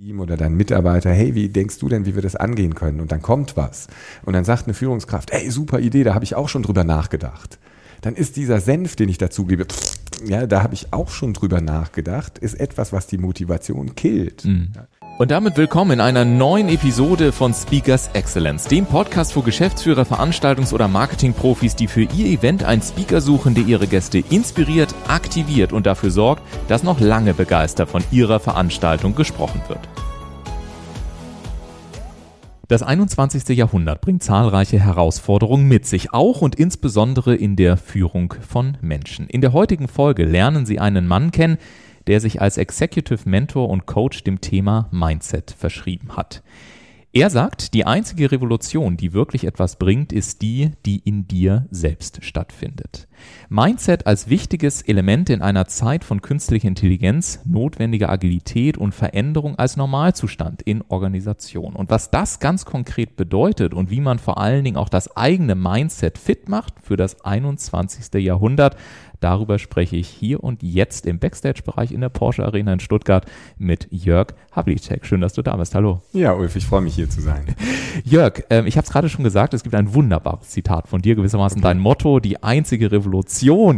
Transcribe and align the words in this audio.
Team 0.00 0.20
oder 0.20 0.36
dein 0.36 0.54
Mitarbeiter, 0.54 1.10
hey, 1.10 1.34
wie 1.34 1.48
denkst 1.48 1.80
du 1.80 1.88
denn, 1.88 2.06
wie 2.06 2.14
wir 2.14 2.22
das 2.22 2.36
angehen 2.36 2.76
können? 2.76 3.00
Und 3.00 3.10
dann 3.10 3.20
kommt 3.20 3.56
was. 3.56 3.88
Und 4.24 4.34
dann 4.34 4.44
sagt 4.44 4.66
eine 4.66 4.74
Führungskraft, 4.74 5.32
hey, 5.32 5.50
super 5.50 5.80
Idee, 5.80 6.04
da 6.04 6.14
habe 6.14 6.24
ich 6.24 6.36
auch 6.36 6.48
schon 6.48 6.62
drüber 6.62 6.84
nachgedacht. 6.84 7.58
Dann 8.00 8.14
ist 8.14 8.36
dieser 8.36 8.60
Senf, 8.60 8.94
den 8.94 9.08
ich 9.08 9.18
dazu 9.18 9.44
gebe, 9.44 9.66
ja, 10.24 10.46
da 10.46 10.62
habe 10.62 10.74
ich 10.74 10.92
auch 10.92 11.08
schon 11.08 11.34
drüber 11.34 11.60
nachgedacht, 11.60 12.38
ist 12.38 12.60
etwas, 12.60 12.92
was 12.92 13.08
die 13.08 13.18
Motivation 13.18 13.96
killt. 13.96 14.44
Mhm. 14.44 14.70
Und 15.18 15.32
damit 15.32 15.56
willkommen 15.56 15.90
in 15.90 16.00
einer 16.00 16.24
neuen 16.24 16.68
Episode 16.68 17.32
von 17.32 17.52
Speakers 17.52 18.08
Excellence, 18.12 18.68
dem 18.68 18.86
Podcast 18.86 19.32
für 19.32 19.42
Geschäftsführer, 19.42 20.02
Veranstaltungs- 20.02 20.72
oder 20.72 20.86
Marketingprofis, 20.86 21.74
die 21.74 21.88
für 21.88 22.02
ihr 22.02 22.26
Event 22.26 22.62
einen 22.62 22.82
Speaker 22.82 23.20
suchen, 23.20 23.56
der 23.56 23.64
ihre 23.64 23.88
Gäste 23.88 24.18
inspiriert, 24.30 24.94
aktiviert 25.08 25.72
und 25.72 25.86
dafür 25.86 26.12
sorgt, 26.12 26.44
dass 26.68 26.84
noch 26.84 27.00
lange 27.00 27.34
begeistert 27.34 27.88
von 27.88 28.04
ihrer 28.12 28.38
Veranstaltung 28.38 29.16
gesprochen 29.16 29.60
wird. 29.66 29.80
Das 32.68 32.84
21. 32.84 33.56
Jahrhundert 33.56 34.02
bringt 34.02 34.22
zahlreiche 34.22 34.78
Herausforderungen 34.78 35.66
mit 35.66 35.84
sich, 35.84 36.12
auch 36.12 36.42
und 36.42 36.54
insbesondere 36.54 37.34
in 37.34 37.56
der 37.56 37.76
Führung 37.76 38.34
von 38.46 38.76
Menschen. 38.82 39.26
In 39.26 39.40
der 39.40 39.52
heutigen 39.52 39.88
Folge 39.88 40.24
lernen 40.24 40.64
Sie 40.64 40.78
einen 40.78 41.08
Mann 41.08 41.32
kennen, 41.32 41.58
der 42.08 42.20
sich 42.20 42.40
als 42.40 42.56
Executive 42.56 43.28
Mentor 43.28 43.68
und 43.68 43.86
Coach 43.86 44.24
dem 44.24 44.40
Thema 44.40 44.88
Mindset 44.90 45.54
verschrieben 45.56 46.16
hat. 46.16 46.42
Er 47.12 47.30
sagt, 47.30 47.74
die 47.74 47.86
einzige 47.86 48.30
Revolution, 48.30 48.96
die 48.96 49.12
wirklich 49.12 49.44
etwas 49.44 49.76
bringt, 49.76 50.12
ist 50.12 50.42
die, 50.42 50.72
die 50.84 50.98
in 50.98 51.26
dir 51.26 51.66
selbst 51.70 52.24
stattfindet. 52.24 53.07
Mindset 53.48 54.06
als 54.06 54.28
wichtiges 54.28 54.82
Element 54.82 55.30
in 55.30 55.42
einer 55.42 55.66
Zeit 55.66 56.04
von 56.04 56.22
künstlicher 56.22 56.68
Intelligenz, 56.68 57.40
notwendiger 57.44 58.10
Agilität 58.10 58.76
und 58.76 58.94
Veränderung 58.94 59.58
als 59.58 59.76
Normalzustand 59.76 60.62
in 60.62 60.82
Organisation. 60.88 61.74
Und 61.74 61.90
was 61.90 62.10
das 62.10 62.40
ganz 62.40 62.64
konkret 62.64 63.16
bedeutet 63.16 63.74
und 63.74 63.90
wie 63.90 64.00
man 64.00 64.18
vor 64.18 64.38
allen 64.38 64.64
Dingen 64.64 64.76
auch 64.76 64.88
das 64.88 65.16
eigene 65.16 65.54
Mindset 65.54 66.18
fit 66.18 66.48
macht 66.48 66.74
für 66.82 66.96
das 66.96 67.24
21. 67.24 68.22
Jahrhundert, 68.22 68.76
Darüber 69.20 69.58
spreche 69.58 69.96
ich 69.96 70.08
hier 70.08 70.42
und 70.44 70.62
jetzt 70.62 71.06
im 71.06 71.18
Backstage-Bereich 71.18 71.90
in 71.90 72.00
der 72.00 72.08
Porsche 72.08 72.44
Arena 72.44 72.72
in 72.72 72.80
Stuttgart 72.80 73.26
mit 73.56 73.88
Jörg 73.90 74.28
Havlicek. 74.52 75.04
Schön, 75.04 75.20
dass 75.20 75.32
du 75.32 75.42
da 75.42 75.56
bist. 75.56 75.74
Hallo. 75.74 76.02
Ja, 76.12 76.34
Ulf, 76.34 76.54
ich 76.54 76.66
freue 76.66 76.82
mich 76.82 76.94
hier 76.94 77.10
zu 77.10 77.20
sein. 77.20 77.56
Jörg, 78.04 78.44
ähm, 78.50 78.66
ich 78.66 78.76
habe 78.76 78.84
es 78.84 78.92
gerade 78.92 79.08
schon 79.08 79.24
gesagt, 79.24 79.54
es 79.54 79.64
gibt 79.64 79.74
ein 79.74 79.92
wunderbares 79.92 80.50
Zitat 80.50 80.86
von 80.86 81.02
dir, 81.02 81.16
gewissermaßen 81.16 81.58
okay. 81.58 81.68
dein 81.68 81.80
Motto, 81.80 82.20
die 82.20 82.42
einzige 82.42 82.92
Revolution, 82.92 83.07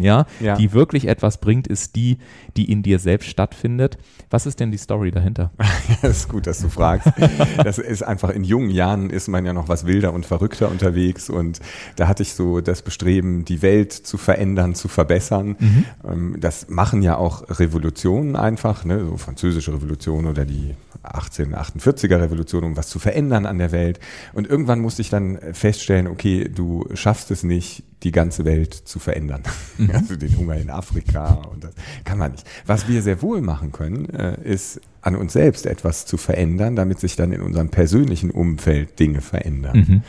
ja, 0.02 0.26
ja, 0.40 0.56
die 0.56 0.72
wirklich 0.72 1.08
etwas 1.08 1.38
bringt, 1.38 1.66
ist 1.66 1.96
die, 1.96 2.18
die 2.56 2.70
in 2.70 2.82
dir 2.82 2.98
selbst 2.98 3.28
stattfindet. 3.28 3.98
Was 4.30 4.46
ist 4.46 4.60
denn 4.60 4.70
die 4.70 4.78
Story 4.78 5.10
dahinter? 5.10 5.50
das 6.02 6.18
ist 6.18 6.28
gut, 6.28 6.46
dass 6.46 6.60
du 6.60 6.68
fragst. 6.68 7.08
Das 7.62 7.78
ist 7.78 8.02
einfach 8.02 8.30
in 8.30 8.44
jungen 8.44 8.70
Jahren 8.70 9.10
ist 9.10 9.28
man 9.28 9.44
ja 9.44 9.52
noch 9.52 9.68
was 9.68 9.86
wilder 9.86 10.12
und 10.12 10.24
verrückter 10.26 10.70
unterwegs 10.70 11.30
und 11.30 11.60
da 11.96 12.08
hatte 12.08 12.22
ich 12.22 12.34
so 12.34 12.60
das 12.60 12.82
Bestreben, 12.82 13.44
die 13.44 13.62
Welt 13.62 13.92
zu 13.92 14.16
verändern, 14.16 14.74
zu 14.74 14.88
verbessern 14.88 15.10
verbessern. 15.10 15.56
Mhm. 15.58 15.84
Ähm, 16.04 16.36
das 16.38 16.68
machen 16.68 17.02
ja 17.02 17.16
auch 17.16 17.58
Revolutionen 17.58 18.36
einfach, 18.36 18.84
ne? 18.84 19.04
so 19.04 19.16
französische 19.16 19.72
Revolution 19.72 20.26
oder 20.26 20.44
die 20.44 20.74
1848er 21.02 22.20
Revolution, 22.20 22.64
um 22.64 22.76
was 22.76 22.88
zu 22.88 22.98
verändern 22.98 23.46
an 23.46 23.58
der 23.58 23.72
Welt. 23.72 24.00
Und 24.34 24.48
irgendwann 24.48 24.80
musste 24.80 25.02
ich 25.02 25.10
dann 25.10 25.38
feststellen, 25.52 26.06
okay, 26.06 26.48
du 26.48 26.86
schaffst 26.94 27.30
es 27.30 27.42
nicht, 27.42 27.84
die 28.02 28.12
ganze 28.12 28.44
Welt 28.44 28.74
zu 28.74 28.98
verändern. 28.98 29.19
Mhm. 29.26 29.90
Also 29.94 30.16
den 30.16 30.36
Hunger 30.36 30.56
in 30.56 30.70
Afrika 30.70 31.34
und 31.52 31.64
das 31.64 31.72
kann 32.04 32.18
man 32.18 32.32
nicht. 32.32 32.46
Was 32.66 32.88
wir 32.88 33.02
sehr 33.02 33.20
wohl 33.22 33.40
machen 33.40 33.72
können, 33.72 34.08
äh, 34.10 34.40
ist 34.42 34.80
an 35.02 35.16
uns 35.16 35.32
selbst 35.32 35.66
etwas 35.66 36.06
zu 36.06 36.16
verändern, 36.16 36.76
damit 36.76 37.00
sich 37.00 37.16
dann 37.16 37.32
in 37.32 37.40
unserem 37.40 37.68
persönlichen 37.68 38.30
Umfeld 38.30 38.98
Dinge 38.98 39.20
verändern. 39.20 39.86
Mhm. 39.88 40.02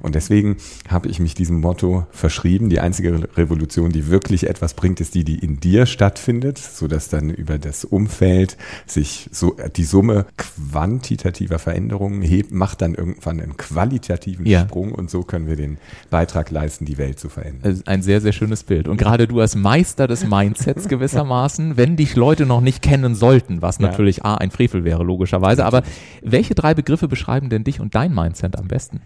Und 0.00 0.16
deswegen 0.16 0.56
habe 0.88 1.08
ich 1.08 1.20
mich 1.20 1.34
diesem 1.34 1.60
Motto 1.60 2.06
verschrieben. 2.10 2.68
Die 2.68 2.80
einzige 2.80 3.28
Revolution, 3.36 3.92
die 3.92 4.08
wirklich 4.08 4.48
etwas 4.48 4.74
bringt, 4.74 5.00
ist 5.00 5.14
die, 5.14 5.22
die 5.22 5.38
in 5.38 5.60
dir 5.60 5.86
stattfindet, 5.86 6.58
so 6.58 6.88
dass 6.88 7.08
dann 7.08 7.30
über 7.30 7.58
das 7.58 7.84
Umfeld 7.84 8.56
sich 8.84 9.28
so 9.30 9.56
die 9.76 9.84
Summe 9.84 10.26
quantitativer 10.36 11.60
Veränderungen 11.60 12.22
hebt, 12.22 12.50
macht 12.52 12.82
dann 12.82 12.94
irgendwann 12.94 13.40
einen 13.40 13.56
qualitativen 13.56 14.44
ja. 14.44 14.62
Sprung 14.62 14.92
und 14.92 15.08
so 15.08 15.22
können 15.22 15.46
wir 15.46 15.56
den 15.56 15.78
Beitrag 16.10 16.50
leisten, 16.50 16.84
die 16.84 16.98
Welt 16.98 17.20
zu 17.20 17.28
verändern. 17.28 17.82
Ein 17.86 18.02
sehr, 18.02 18.20
sehr 18.20 18.32
schönes 18.32 18.64
Bild. 18.64 18.88
Und 18.88 18.96
gerade 18.96 19.28
du 19.28 19.38
als 19.40 19.54
Meister 19.54 20.08
des 20.08 20.26
Mindsets 20.26 20.88
gewissermaßen, 20.88 21.76
wenn 21.76 21.96
dich 21.96 22.16
Leute 22.16 22.44
noch 22.44 22.60
nicht 22.60 22.82
kennen 22.82 23.14
sollten, 23.14 23.62
was 23.62 23.78
natürlich 23.78 24.18
ja. 24.18 24.31
Ein 24.40 24.50
Frevel 24.50 24.84
wäre, 24.84 25.02
logischerweise. 25.04 25.64
Aber 25.64 25.82
welche 26.22 26.54
drei 26.54 26.74
Begriffe 26.74 27.08
beschreiben 27.08 27.48
denn 27.48 27.64
dich 27.64 27.80
und 27.80 27.94
dein 27.94 28.14
Mindset 28.14 28.58
am 28.58 28.68
besten? 28.68 29.00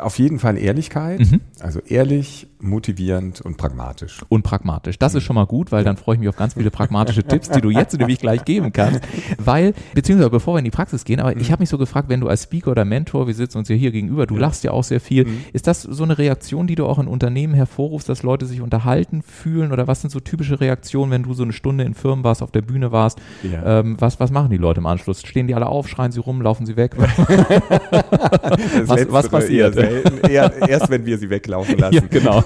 Auf 0.00 0.18
jeden 0.18 0.38
Fall 0.38 0.58
Ehrlichkeit, 0.58 1.20
mhm. 1.20 1.40
also 1.60 1.80
ehrlich, 1.80 2.48
motivierend 2.60 3.40
und 3.40 3.56
pragmatisch. 3.56 4.20
Und 4.28 4.42
pragmatisch. 4.42 4.98
Das 4.98 5.14
ist 5.14 5.22
schon 5.22 5.36
mal 5.36 5.46
gut, 5.46 5.72
weil 5.72 5.84
dann 5.84 5.96
freue 5.96 6.16
ich 6.16 6.20
mich 6.20 6.28
auf 6.28 6.36
ganz 6.36 6.54
viele 6.54 6.70
pragmatische 6.70 7.22
Tipps, 7.22 7.48
die 7.48 7.60
du 7.60 7.70
jetzt 7.70 7.96
nämlich 7.98 8.18
gleich 8.18 8.44
geben 8.44 8.72
kannst. 8.72 9.00
Weil, 9.38 9.74
beziehungsweise 9.94 10.30
bevor 10.30 10.54
wir 10.54 10.58
in 10.58 10.64
die 10.64 10.70
Praxis 10.70 11.04
gehen, 11.04 11.20
aber 11.20 11.36
ich 11.36 11.48
mhm. 11.48 11.52
habe 11.52 11.62
mich 11.62 11.68
so 11.68 11.78
gefragt, 11.78 12.08
wenn 12.08 12.20
du 12.20 12.28
als 12.28 12.44
Speaker 12.44 12.70
oder 12.70 12.84
Mentor, 12.84 13.26
wir 13.26 13.34
sitzen 13.34 13.58
uns 13.58 13.68
ja 13.68 13.76
hier 13.76 13.90
gegenüber, 13.90 14.26
du 14.26 14.36
lachst 14.36 14.64
ja 14.64 14.72
auch 14.72 14.84
sehr 14.84 15.00
viel, 15.00 15.24
mhm. 15.26 15.44
ist 15.52 15.66
das 15.66 15.82
so 15.82 16.04
eine 16.04 16.18
Reaktion, 16.18 16.66
die 16.66 16.74
du 16.74 16.86
auch 16.86 16.98
in 16.98 17.06
Unternehmen 17.06 17.54
hervorrufst, 17.54 18.08
dass 18.08 18.22
Leute 18.22 18.46
sich 18.46 18.60
unterhalten 18.60 19.22
fühlen 19.22 19.72
oder 19.72 19.86
was 19.86 20.02
sind 20.02 20.10
so 20.10 20.20
typische 20.20 20.60
Reaktionen, 20.60 21.10
wenn 21.10 21.22
du 21.22 21.32
so 21.34 21.42
eine 21.42 21.52
Stunde 21.52 21.84
in 21.84 21.94
Firmen 21.94 22.24
warst, 22.24 22.42
auf 22.42 22.50
der 22.50 22.62
Bühne 22.62 22.92
warst? 22.92 23.20
Ja. 23.42 23.80
Ähm, 23.80 23.96
was, 23.98 24.20
was 24.20 24.30
machen 24.30 24.50
die 24.50 24.58
Leute 24.58 24.80
im 24.80 24.86
Anschluss? 24.86 25.22
Stehen 25.22 25.46
die 25.46 25.54
alle 25.54 25.66
auf, 25.66 25.88
schreien 25.88 26.12
sie 26.12 26.20
rum, 26.20 26.42
laufen 26.42 26.66
sie 26.66 26.76
weg? 26.76 26.96
was, 28.84 29.10
was 29.10 29.28
passiert? 29.28 29.59
Eher 29.60 30.30
Eher, 30.30 30.68
erst 30.68 30.90
wenn 30.90 31.06
wir 31.06 31.18
sie 31.18 31.30
weglaufen 31.30 31.78
lassen. 31.78 31.94
Ja, 31.94 32.02
genau. 32.08 32.42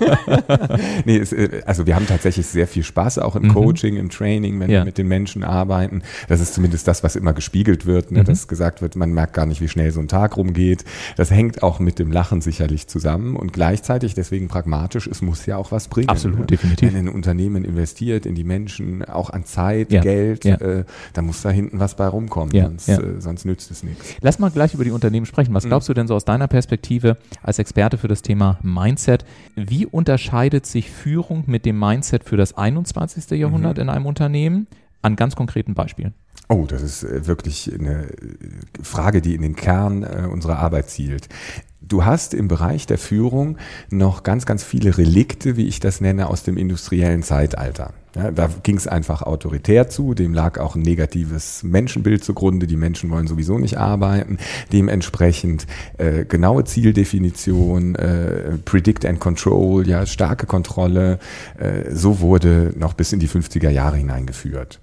nee, 1.04 1.16
es, 1.16 1.32
äh, 1.32 1.62
also 1.66 1.86
wir 1.86 1.94
haben 1.94 2.06
tatsächlich 2.06 2.46
sehr 2.46 2.66
viel 2.66 2.82
Spaß 2.82 3.18
auch 3.18 3.36
im 3.36 3.44
mhm. 3.44 3.54
Coaching, 3.54 3.96
im 3.96 4.10
Training, 4.10 4.58
wenn 4.60 4.70
ja. 4.70 4.80
wir 4.80 4.84
mit 4.84 4.98
den 4.98 5.08
Menschen 5.08 5.44
arbeiten. 5.44 6.02
Das 6.28 6.40
ist 6.40 6.54
zumindest 6.54 6.88
das, 6.88 7.02
was 7.02 7.16
immer 7.16 7.32
gespiegelt 7.32 7.86
wird, 7.86 8.12
ne? 8.12 8.20
Mhm. 8.20 8.24
dass 8.24 8.48
gesagt 8.48 8.82
wird, 8.82 8.96
man 8.96 9.12
merkt 9.12 9.34
gar 9.34 9.46
nicht, 9.46 9.60
wie 9.60 9.68
schnell 9.68 9.90
so 9.90 10.00
ein 10.00 10.08
Tag 10.08 10.36
rumgeht. 10.36 10.84
Das 11.16 11.30
hängt 11.30 11.62
auch 11.62 11.80
mit 11.80 11.98
dem 11.98 12.12
Lachen 12.12 12.40
sicherlich 12.40 12.86
zusammen 12.86 13.36
und 13.36 13.52
gleichzeitig 13.52 14.14
deswegen 14.14 14.48
pragmatisch, 14.48 15.06
es 15.06 15.22
muss 15.22 15.46
ja 15.46 15.56
auch 15.56 15.72
was 15.72 15.88
bringen. 15.88 16.08
Absolut, 16.08 16.40
ne? 16.40 16.46
definitiv. 16.46 16.92
Wenn 16.92 17.06
ein 17.06 17.08
Unternehmen 17.08 17.64
investiert 17.64 18.26
in 18.26 18.34
die 18.34 18.44
Menschen, 18.44 19.04
auch 19.04 19.30
an 19.30 19.44
Zeit, 19.44 19.92
ja. 19.92 20.00
Geld. 20.00 20.44
Äh, 20.44 20.84
da 21.12 21.22
muss 21.22 21.42
da 21.42 21.50
hinten 21.50 21.80
was 21.80 21.94
bei 21.94 22.06
rumkommen, 22.06 22.52
sonst, 22.52 22.88
äh, 22.88 23.20
sonst 23.20 23.44
nützt 23.44 23.70
es 23.70 23.82
nichts. 23.82 24.14
Lass 24.20 24.38
mal 24.38 24.50
gleich 24.50 24.74
über 24.74 24.84
die 24.84 24.90
Unternehmen 24.90 25.26
sprechen. 25.26 25.54
Was 25.54 25.64
mhm. 25.64 25.68
glaubst 25.68 25.88
du 25.88 25.94
denn 25.94 26.06
so 26.06 26.14
aus 26.14 26.24
deiner 26.24 26.48
Perspektive 26.48 27.03
als 27.42 27.58
Experte 27.58 27.98
für 27.98 28.08
das 28.08 28.22
Thema 28.22 28.58
Mindset. 28.62 29.24
Wie 29.54 29.86
unterscheidet 29.86 30.66
sich 30.66 30.90
Führung 30.90 31.44
mit 31.46 31.64
dem 31.64 31.78
Mindset 31.78 32.24
für 32.24 32.36
das 32.36 32.56
21. 32.56 33.30
Jahrhundert 33.38 33.76
mhm. 33.76 33.82
in 33.82 33.88
einem 33.90 34.06
Unternehmen? 34.06 34.66
An 35.02 35.16
ganz 35.16 35.36
konkreten 35.36 35.74
Beispielen. 35.74 36.14
Oh, 36.48 36.64
das 36.66 36.82
ist 36.82 37.04
äh, 37.04 37.26
wirklich 37.26 37.70
eine 37.72 38.08
Frage, 38.82 39.20
die 39.20 39.34
in 39.34 39.42
den 39.42 39.56
Kern 39.56 40.02
äh, 40.02 40.26
unserer 40.30 40.58
Arbeit 40.58 40.88
zielt. 40.88 41.28
Du 41.86 42.04
hast 42.04 42.32
im 42.32 42.48
Bereich 42.48 42.86
der 42.86 42.98
Führung 42.98 43.58
noch 43.90 44.22
ganz, 44.22 44.46
ganz 44.46 44.64
viele 44.64 44.96
Relikte, 44.96 45.56
wie 45.56 45.66
ich 45.66 45.80
das 45.80 46.00
nenne, 46.00 46.28
aus 46.28 46.42
dem 46.42 46.56
industriellen 46.56 47.22
Zeitalter. 47.22 47.92
Ja, 48.16 48.30
da 48.30 48.48
ging 48.62 48.76
es 48.76 48.86
einfach 48.86 49.22
autoritär 49.22 49.88
zu, 49.88 50.14
dem 50.14 50.32
lag 50.32 50.58
auch 50.58 50.76
ein 50.76 50.82
negatives 50.82 51.62
Menschenbild 51.64 52.22
zugrunde, 52.22 52.66
die 52.66 52.76
Menschen 52.76 53.10
wollen 53.10 53.26
sowieso 53.26 53.58
nicht 53.58 53.76
arbeiten, 53.76 54.38
dementsprechend 54.72 55.66
äh, 55.98 56.24
genaue 56.24 56.64
Zieldefinition, 56.64 57.96
äh, 57.96 58.56
Predict 58.64 59.04
and 59.04 59.18
Control, 59.18 59.86
ja, 59.86 60.06
starke 60.06 60.46
Kontrolle, 60.46 61.18
äh, 61.58 61.90
so 61.92 62.20
wurde 62.20 62.72
noch 62.76 62.94
bis 62.94 63.12
in 63.12 63.18
die 63.18 63.28
50er 63.28 63.70
Jahre 63.70 63.96
hineingeführt. 63.96 64.80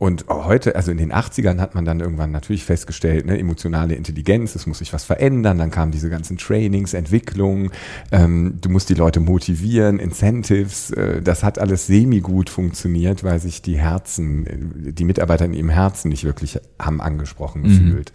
Und 0.00 0.24
heute, 0.30 0.76
also 0.76 0.90
in 0.90 0.96
den 0.96 1.12
80ern 1.12 1.60
hat 1.60 1.74
man 1.74 1.84
dann 1.84 2.00
irgendwann 2.00 2.30
natürlich 2.30 2.64
festgestellt, 2.64 3.26
ne, 3.26 3.38
emotionale 3.38 3.94
Intelligenz, 3.94 4.54
es 4.54 4.66
muss 4.66 4.78
sich 4.78 4.94
was 4.94 5.04
verändern. 5.04 5.58
Dann 5.58 5.70
kamen 5.70 5.92
diese 5.92 6.08
ganzen 6.08 6.38
Trainings, 6.38 6.94
Entwicklungen, 6.94 7.70
ähm, 8.10 8.56
du 8.62 8.70
musst 8.70 8.88
die 8.88 8.94
Leute 8.94 9.20
motivieren, 9.20 9.98
Incentives. 9.98 10.90
Äh, 10.92 11.20
das 11.20 11.44
hat 11.44 11.58
alles 11.58 11.86
semi-gut 11.86 12.48
funktioniert, 12.48 13.24
weil 13.24 13.40
sich 13.40 13.60
die 13.60 13.76
Herzen, 13.76 14.94
die 14.96 15.04
Mitarbeiter 15.04 15.44
in 15.44 15.52
ihrem 15.52 15.68
Herzen 15.68 16.08
nicht 16.08 16.24
wirklich 16.24 16.58
haben 16.78 17.02
angesprochen 17.02 17.60
mhm. 17.60 17.66
gefühlt. 17.66 18.12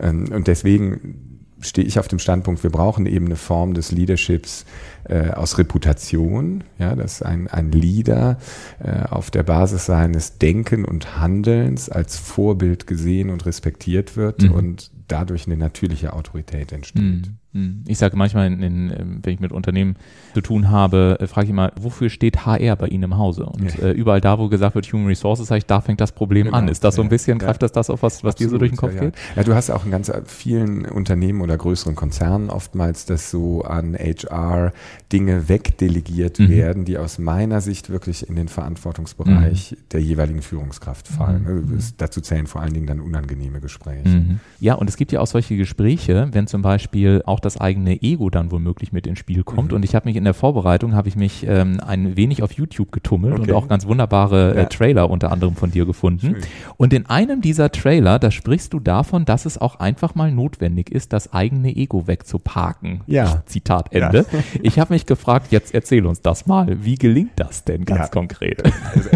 Ähm, 0.00 0.32
und 0.32 0.46
deswegen 0.46 1.29
stehe 1.60 1.86
ich 1.86 1.98
auf 1.98 2.08
dem 2.08 2.18
Standpunkt, 2.18 2.62
wir 2.62 2.70
brauchen 2.70 3.06
eben 3.06 3.26
eine 3.26 3.36
Form 3.36 3.74
des 3.74 3.92
Leaderships, 3.92 4.64
äh, 5.04 5.30
aus 5.30 5.58
Reputation, 5.58 6.64
ja, 6.78 6.94
dass 6.94 7.22
ein, 7.22 7.48
ein 7.48 7.72
Leader 7.72 8.38
äh, 8.78 9.04
auf 9.08 9.30
der 9.30 9.42
Basis 9.42 9.86
seines 9.86 10.38
Denken 10.38 10.84
und 10.84 11.18
Handelns 11.18 11.88
als 11.88 12.16
Vorbild 12.18 12.86
gesehen 12.86 13.30
und 13.30 13.46
respektiert 13.46 14.16
wird 14.16 14.42
mhm. 14.42 14.52
und 14.52 14.90
dadurch 15.08 15.46
eine 15.46 15.56
natürliche 15.56 16.12
Autorität 16.12 16.72
entsteht. 16.72 17.02
Mhm. 17.02 17.38
Hm. 17.52 17.82
Ich 17.88 17.98
sage 17.98 18.16
manchmal, 18.16 18.46
in, 18.46 18.62
in, 18.62 18.90
ähm, 18.90 19.18
wenn 19.22 19.34
ich 19.34 19.40
mit 19.40 19.50
Unternehmen 19.50 19.96
zu 20.34 20.40
tun 20.40 20.70
habe, 20.70 21.16
äh, 21.18 21.26
frage 21.26 21.46
ich 21.46 21.50
immer, 21.50 21.72
wofür 21.80 22.08
steht 22.08 22.46
HR 22.46 22.76
bei 22.76 22.86
Ihnen 22.86 23.04
im 23.04 23.18
Hause? 23.18 23.44
Und 23.46 23.76
ja. 23.76 23.86
äh, 23.86 23.90
überall 23.90 24.20
da, 24.20 24.38
wo 24.38 24.48
gesagt 24.48 24.76
wird 24.76 24.86
Human 24.92 25.08
Resources, 25.08 25.50
ich, 25.50 25.66
da 25.66 25.80
fängt 25.80 26.00
das 26.00 26.12
Problem 26.12 26.46
genau. 26.46 26.58
an. 26.58 26.68
Ist 26.68 26.84
das 26.84 26.94
so 26.94 27.02
ein 27.02 27.08
bisschen, 27.08 27.40
ja. 27.40 27.46
greift 27.46 27.62
das 27.62 27.72
das 27.72 27.90
auf, 27.90 28.04
was, 28.04 28.22
was 28.22 28.36
dir 28.36 28.48
so 28.48 28.56
durch 28.56 28.70
den 28.70 28.76
Kopf 28.76 28.94
ja, 28.94 29.00
geht? 29.00 29.14
Ja, 29.34 29.42
du 29.42 29.54
hast 29.54 29.68
auch 29.70 29.84
in 29.84 29.90
ganz 29.90 30.12
vielen 30.26 30.84
Unternehmen 30.84 31.40
oder 31.40 31.56
größeren 31.56 31.96
Konzernen 31.96 32.50
oftmals, 32.50 33.04
dass 33.06 33.32
so 33.32 33.62
an 33.62 33.96
HR 33.96 34.72
Dinge 35.12 35.48
wegdelegiert 35.48 36.38
mhm. 36.38 36.48
werden, 36.50 36.84
die 36.84 36.98
aus 36.98 37.18
meiner 37.18 37.60
Sicht 37.60 37.90
wirklich 37.90 38.28
in 38.28 38.36
den 38.36 38.46
Verantwortungsbereich 38.46 39.72
mhm. 39.72 39.76
der 39.90 40.02
jeweiligen 40.02 40.42
Führungskraft 40.42 41.08
fallen. 41.08 41.42
Mhm. 41.42 41.74
Also, 41.74 41.94
dazu 41.96 42.20
zählen 42.20 42.46
vor 42.46 42.60
allen 42.60 42.74
Dingen 42.74 42.86
dann 42.86 43.00
unangenehme 43.00 43.60
Gespräche. 43.60 44.08
Mhm. 44.08 44.40
Ja, 44.60 44.74
und 44.74 44.88
es 44.88 44.96
gibt 44.96 45.10
ja 45.10 45.20
auch 45.20 45.26
solche 45.26 45.56
Gespräche, 45.56 46.28
wenn 46.30 46.46
zum 46.46 46.62
Beispiel 46.62 47.22
auch 47.26 47.39
auch 47.40 47.42
das 47.42 47.58
eigene 47.58 48.02
Ego 48.02 48.28
dann 48.28 48.50
womöglich 48.50 48.92
mit 48.92 49.06
ins 49.06 49.18
Spiel 49.18 49.42
kommt. 49.44 49.70
Mhm. 49.70 49.76
Und 49.76 49.84
ich 49.84 49.94
habe 49.94 50.08
mich 50.08 50.16
in 50.16 50.24
der 50.24 50.34
Vorbereitung, 50.34 50.94
habe 50.94 51.08
ich 51.08 51.16
mich 51.16 51.46
ähm, 51.46 51.80
ein 51.84 52.16
wenig 52.16 52.42
auf 52.42 52.52
YouTube 52.52 52.92
getummelt 52.92 53.34
okay. 53.34 53.42
und 53.42 53.52
auch 53.52 53.66
ganz 53.66 53.86
wunderbare 53.86 54.54
äh, 54.54 54.58
ja. 54.58 54.64
Trailer 54.66 55.10
unter 55.10 55.32
anderem 55.32 55.56
von 55.56 55.70
dir 55.70 55.86
gefunden. 55.86 56.34
Schön. 56.34 56.42
Und 56.76 56.92
in 56.92 57.06
einem 57.06 57.40
dieser 57.40 57.72
Trailer, 57.72 58.18
da 58.18 58.30
sprichst 58.30 58.72
du 58.74 58.80
davon, 58.80 59.24
dass 59.24 59.46
es 59.46 59.58
auch 59.58 59.80
einfach 59.80 60.14
mal 60.14 60.30
notwendig 60.30 60.90
ist, 60.90 61.12
das 61.12 61.32
eigene 61.32 61.74
Ego 61.74 62.06
wegzuparken. 62.06 63.00
Ja. 63.06 63.42
Zitat 63.46 63.92
Ende. 63.94 64.26
Ja. 64.30 64.38
Ich 64.62 64.78
habe 64.78 64.92
mich 64.92 65.06
gefragt, 65.06 65.48
jetzt 65.50 65.74
erzähl 65.74 66.04
uns 66.06 66.20
das 66.20 66.46
mal. 66.46 66.84
Wie 66.84 66.96
gelingt 66.96 67.32
das 67.36 67.64
denn 67.64 67.84
ganz 67.84 68.00
ja. 68.00 68.08
konkret? 68.08 68.62
Also, 68.64 69.10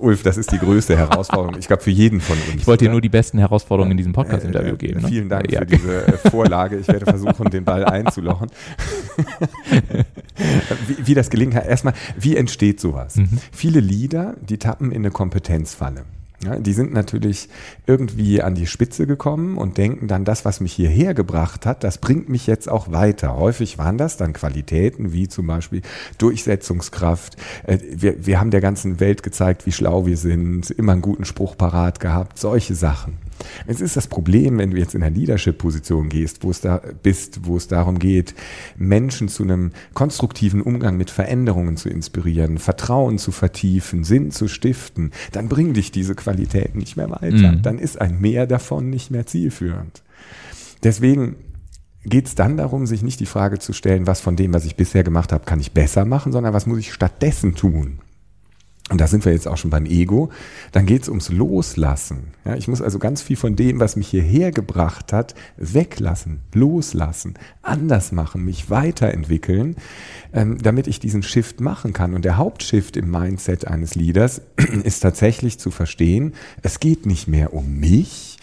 Ulf, 0.00 0.22
das 0.22 0.36
ist 0.36 0.52
die 0.52 0.58
größte 0.58 0.96
Herausforderung. 0.98 1.56
Ich 1.58 1.66
glaube, 1.66 1.82
für 1.82 1.90
jeden 1.90 2.20
von 2.20 2.36
uns. 2.36 2.62
Ich 2.62 2.66
wollte 2.66 2.84
dir 2.84 2.90
nur 2.90 3.00
die 3.00 3.08
besten 3.08 3.38
Herausforderungen 3.38 3.92
in 3.92 3.96
diesem 3.96 4.12
Podcast-Interview 4.12 4.76
geben. 4.76 5.02
Ne? 5.02 5.08
Vielen 5.08 5.28
Dank 5.28 5.50
ja. 5.50 5.60
für 5.60 5.66
diese 5.66 6.06
äh, 6.06 6.16
Vorlage. 6.30 6.78
Ich 6.78 6.88
werde 6.88 7.04
versuchen, 7.04 7.50
den 7.50 7.64
Ball 7.64 7.84
einzulochen. 7.84 8.50
wie, 10.86 11.06
wie, 11.06 11.14
das 11.14 11.30
gelingen 11.30 11.54
kann. 11.54 11.64
Erstmal, 11.64 11.94
wie 12.18 12.36
entsteht 12.36 12.80
sowas? 12.80 13.16
Mhm. 13.16 13.38
Viele 13.52 13.80
Lieder, 13.80 14.36
die 14.40 14.58
tappen 14.58 14.92
in 14.92 14.98
eine 14.98 15.10
Kompetenzfalle. 15.10 16.04
Ja, 16.42 16.56
die 16.56 16.72
sind 16.72 16.94
natürlich 16.94 17.50
irgendwie 17.86 18.40
an 18.40 18.54
die 18.54 18.66
Spitze 18.66 19.06
gekommen 19.06 19.58
und 19.58 19.76
denken 19.76 20.08
dann, 20.08 20.24
das, 20.24 20.46
was 20.46 20.60
mich 20.60 20.72
hierher 20.72 21.12
gebracht 21.12 21.66
hat, 21.66 21.84
das 21.84 21.98
bringt 21.98 22.30
mich 22.30 22.46
jetzt 22.46 22.66
auch 22.66 22.90
weiter. 22.90 23.36
Häufig 23.36 23.76
waren 23.76 23.98
das 23.98 24.16
dann 24.16 24.32
Qualitäten 24.32 25.12
wie 25.12 25.28
zum 25.28 25.46
Beispiel 25.46 25.82
Durchsetzungskraft. 26.16 27.36
Äh, 27.66 27.78
wir, 27.92 28.24
wir 28.24 28.40
haben 28.40 28.50
der 28.50 28.62
ganzen 28.62 29.00
Welt 29.00 29.22
gezeigt, 29.22 29.66
wie 29.66 29.72
schlau 29.72 30.06
wir 30.06 30.16
sind, 30.16 30.70
immer 30.70 30.92
einen 30.92 31.02
guten 31.02 31.26
Spruch 31.26 31.58
parat 31.58 32.00
gehabt, 32.00 32.38
solche 32.38 32.74
Sachen. 32.74 33.18
Jetzt 33.66 33.80
ist 33.80 33.96
das 33.96 34.06
Problem, 34.06 34.58
wenn 34.58 34.70
du 34.70 34.76
jetzt 34.76 34.94
in 34.94 35.02
einer 35.02 35.14
Leadership-Position 35.14 36.08
gehst, 36.08 36.42
wo 36.42 36.50
es 36.50 36.60
da 36.60 36.80
bist, 37.02 37.46
wo 37.46 37.56
es 37.56 37.68
darum 37.68 37.98
geht, 37.98 38.34
Menschen 38.76 39.28
zu 39.28 39.42
einem 39.42 39.72
konstruktiven 39.94 40.62
Umgang 40.62 40.96
mit 40.96 41.10
Veränderungen 41.10 41.76
zu 41.76 41.88
inspirieren, 41.88 42.58
Vertrauen 42.58 43.18
zu 43.18 43.32
vertiefen, 43.32 44.04
Sinn 44.04 44.30
zu 44.30 44.48
stiften, 44.48 45.12
dann 45.32 45.48
bringen 45.48 45.74
dich 45.74 45.92
diese 45.92 46.14
Qualitäten 46.14 46.78
nicht 46.78 46.96
mehr 46.96 47.10
weiter. 47.10 47.52
Mhm. 47.52 47.62
Dann 47.62 47.78
ist 47.78 48.00
ein 48.00 48.20
Mehr 48.20 48.46
davon 48.46 48.90
nicht 48.90 49.10
mehr 49.10 49.26
zielführend. 49.26 50.02
Deswegen 50.82 51.36
geht 52.04 52.26
es 52.26 52.34
dann 52.34 52.56
darum, 52.56 52.86
sich 52.86 53.02
nicht 53.02 53.20
die 53.20 53.26
Frage 53.26 53.58
zu 53.58 53.72
stellen, 53.72 54.06
was 54.06 54.20
von 54.20 54.36
dem, 54.36 54.54
was 54.54 54.64
ich 54.64 54.76
bisher 54.76 55.04
gemacht 55.04 55.32
habe, 55.32 55.44
kann 55.44 55.60
ich 55.60 55.72
besser 55.72 56.04
machen, 56.04 56.32
sondern 56.32 56.54
was 56.54 56.66
muss 56.66 56.78
ich 56.78 56.92
stattdessen 56.92 57.54
tun? 57.54 57.98
Und 58.90 59.00
da 59.00 59.06
sind 59.06 59.24
wir 59.24 59.32
jetzt 59.32 59.46
auch 59.46 59.56
schon 59.56 59.70
beim 59.70 59.86
Ego, 59.86 60.30
dann 60.72 60.84
geht 60.84 61.02
es 61.02 61.08
ums 61.08 61.30
Loslassen. 61.30 62.34
Ja, 62.44 62.56
ich 62.56 62.66
muss 62.66 62.82
also 62.82 62.98
ganz 62.98 63.22
viel 63.22 63.36
von 63.36 63.54
dem, 63.54 63.78
was 63.78 63.94
mich 63.94 64.08
hierher 64.08 64.50
gebracht 64.50 65.12
hat, 65.12 65.36
weglassen, 65.56 66.40
loslassen, 66.52 67.34
anders 67.62 68.10
machen, 68.10 68.44
mich 68.44 68.68
weiterentwickeln, 68.68 69.76
ähm, 70.32 70.58
damit 70.60 70.88
ich 70.88 70.98
diesen 70.98 71.22
Shift 71.22 71.60
machen 71.60 71.92
kann. 71.92 72.14
Und 72.14 72.24
der 72.24 72.36
Hauptshift 72.36 72.96
im 72.96 73.12
Mindset 73.12 73.64
eines 73.64 73.94
Leaders 73.94 74.42
ist 74.82 75.00
tatsächlich 75.00 75.60
zu 75.60 75.70
verstehen, 75.70 76.34
es 76.62 76.80
geht 76.80 77.06
nicht 77.06 77.28
mehr 77.28 77.54
um 77.54 77.78
mich 77.78 78.38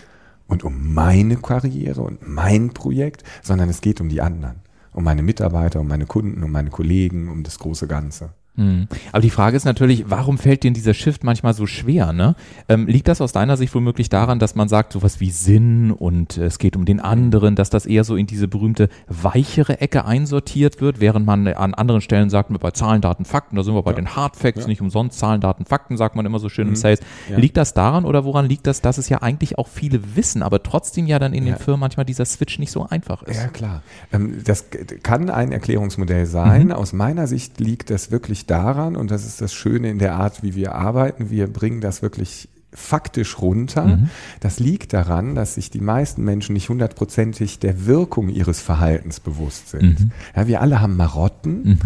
und 0.47 0.63
um 0.63 0.93
meine 0.93 1.35
Karriere 1.35 2.01
und 2.01 2.25
mein 2.25 2.69
Projekt, 2.69 3.25
sondern 3.43 3.67
es 3.67 3.81
geht 3.81 3.99
um 3.99 4.07
die 4.07 4.21
anderen, 4.21 4.61
um 4.93 5.03
meine 5.03 5.23
Mitarbeiter, 5.23 5.81
um 5.81 5.89
meine 5.89 6.05
Kunden, 6.05 6.41
um 6.41 6.53
meine 6.53 6.69
Kollegen, 6.69 7.27
um 7.27 7.43
das 7.43 7.59
große 7.59 7.87
Ganze. 7.87 8.29
Mhm. 8.57 8.87
Aber 9.11 9.21
die 9.21 9.29
Frage 9.29 9.55
ist 9.55 9.65
natürlich, 9.65 10.05
warum 10.09 10.37
fällt 10.37 10.63
dir 10.63 10.71
dieser 10.71 10.93
Shift 10.93 11.23
manchmal 11.23 11.53
so 11.53 11.65
schwer? 11.65 12.11
Ne? 12.11 12.35
Ähm, 12.67 12.87
liegt 12.87 13.07
das 13.07 13.21
aus 13.21 13.31
deiner 13.31 13.55
Sicht 13.55 13.73
womöglich 13.73 14.09
daran, 14.09 14.39
dass 14.39 14.55
man 14.55 14.67
sagt, 14.67 14.93
sowas 14.93 15.19
wie 15.19 15.29
Sinn 15.29 15.91
und 15.91 16.37
äh, 16.37 16.45
es 16.45 16.57
geht 16.59 16.75
um 16.75 16.83
den 16.85 16.99
anderen, 16.99 17.55
dass 17.55 17.69
das 17.69 17.85
eher 17.85 18.03
so 18.03 18.15
in 18.15 18.25
diese 18.25 18.47
berühmte 18.47 18.89
weichere 19.07 19.79
Ecke 19.79 20.05
einsortiert 20.05 20.81
wird, 20.81 20.99
während 20.99 21.25
man 21.25 21.47
an 21.47 21.73
anderen 21.73 22.01
Stellen 22.01 22.29
sagt, 22.29 22.47
bei 22.59 22.71
Zahlen, 22.71 23.01
Daten, 23.01 23.25
Fakten, 23.25 23.55
da 23.55 23.63
sind 23.63 23.75
wir 23.75 23.83
bei 23.83 23.91
ja. 23.91 23.97
den 23.97 24.15
Hard 24.15 24.35
Facts, 24.35 24.61
ja. 24.61 24.67
nicht 24.67 24.81
umsonst 24.81 25.19
Zahlen, 25.19 25.41
Daten, 25.41 25.65
Fakten, 25.65 25.95
sagt 25.95 26.15
man 26.15 26.25
immer 26.25 26.39
so 26.39 26.49
schön 26.49 26.65
mhm. 26.65 26.73
im 26.73 26.75
Sales. 26.75 26.99
Ja. 27.29 27.37
Liegt 27.37 27.57
das 27.57 27.73
daran 27.73 28.05
oder 28.05 28.25
woran 28.25 28.47
liegt 28.47 28.65
das, 28.65 28.81
dass 28.81 28.97
es 28.97 29.09
ja 29.09 29.21
eigentlich 29.21 29.57
auch 29.57 29.67
viele 29.67 30.15
wissen, 30.15 30.41
aber 30.41 30.63
trotzdem 30.63 31.05
ja 31.05 31.19
dann 31.19 31.33
in 31.33 31.45
den 31.45 31.57
Firmen 31.57 31.81
manchmal 31.81 32.05
dieser 32.05 32.25
Switch 32.25 32.57
nicht 32.57 32.71
so 32.71 32.87
einfach 32.87 33.21
ist? 33.23 33.37
Ja, 33.37 33.47
klar. 33.47 33.83
Ähm, 34.11 34.41
das 34.43 34.65
kann 35.03 35.29
ein 35.29 35.51
Erklärungsmodell 35.51 36.25
sein. 36.25 36.67
Mhm. 36.67 36.71
Aus 36.71 36.93
meiner 36.93 37.27
Sicht 37.27 37.59
liegt 37.59 37.89
das 37.89 38.11
wirklich 38.47 38.65
daran, 38.65 38.95
und 38.95 39.11
das 39.11 39.25
ist 39.25 39.41
das 39.41 39.53
Schöne 39.53 39.89
in 39.89 39.99
der 39.99 40.15
Art, 40.15 40.43
wie 40.43 40.55
wir 40.55 40.75
arbeiten, 40.75 41.29
wir 41.29 41.47
bringen 41.47 41.81
das 41.81 42.01
wirklich 42.01 42.49
faktisch 42.73 43.39
runter. 43.39 43.85
Mhm. 43.85 44.09
Das 44.39 44.59
liegt 44.59 44.93
daran, 44.93 45.35
dass 45.35 45.55
sich 45.55 45.71
die 45.71 45.79
meisten 45.79 46.23
Menschen 46.23 46.53
nicht 46.53 46.69
hundertprozentig 46.69 47.59
der 47.59 47.85
Wirkung 47.85 48.29
ihres 48.29 48.61
Verhaltens 48.61 49.19
bewusst 49.19 49.69
sind. 49.69 49.99
Mhm. 49.99 50.11
Ja, 50.35 50.47
wir 50.47 50.61
alle 50.61 50.81
haben 50.81 50.95
Marotten. 50.95 51.63
Mhm. 51.63 51.79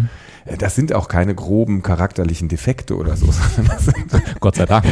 Äh, 0.45 0.57
das 0.57 0.75
sind 0.75 0.91
auch 0.93 1.07
keine 1.07 1.35
groben 1.35 1.81
charakterlichen 1.81 2.49
Defekte 2.49 2.97
oder 2.97 3.15
so. 3.15 3.27
Gott 4.39 4.55
sei 4.55 4.65
Dank. 4.65 4.85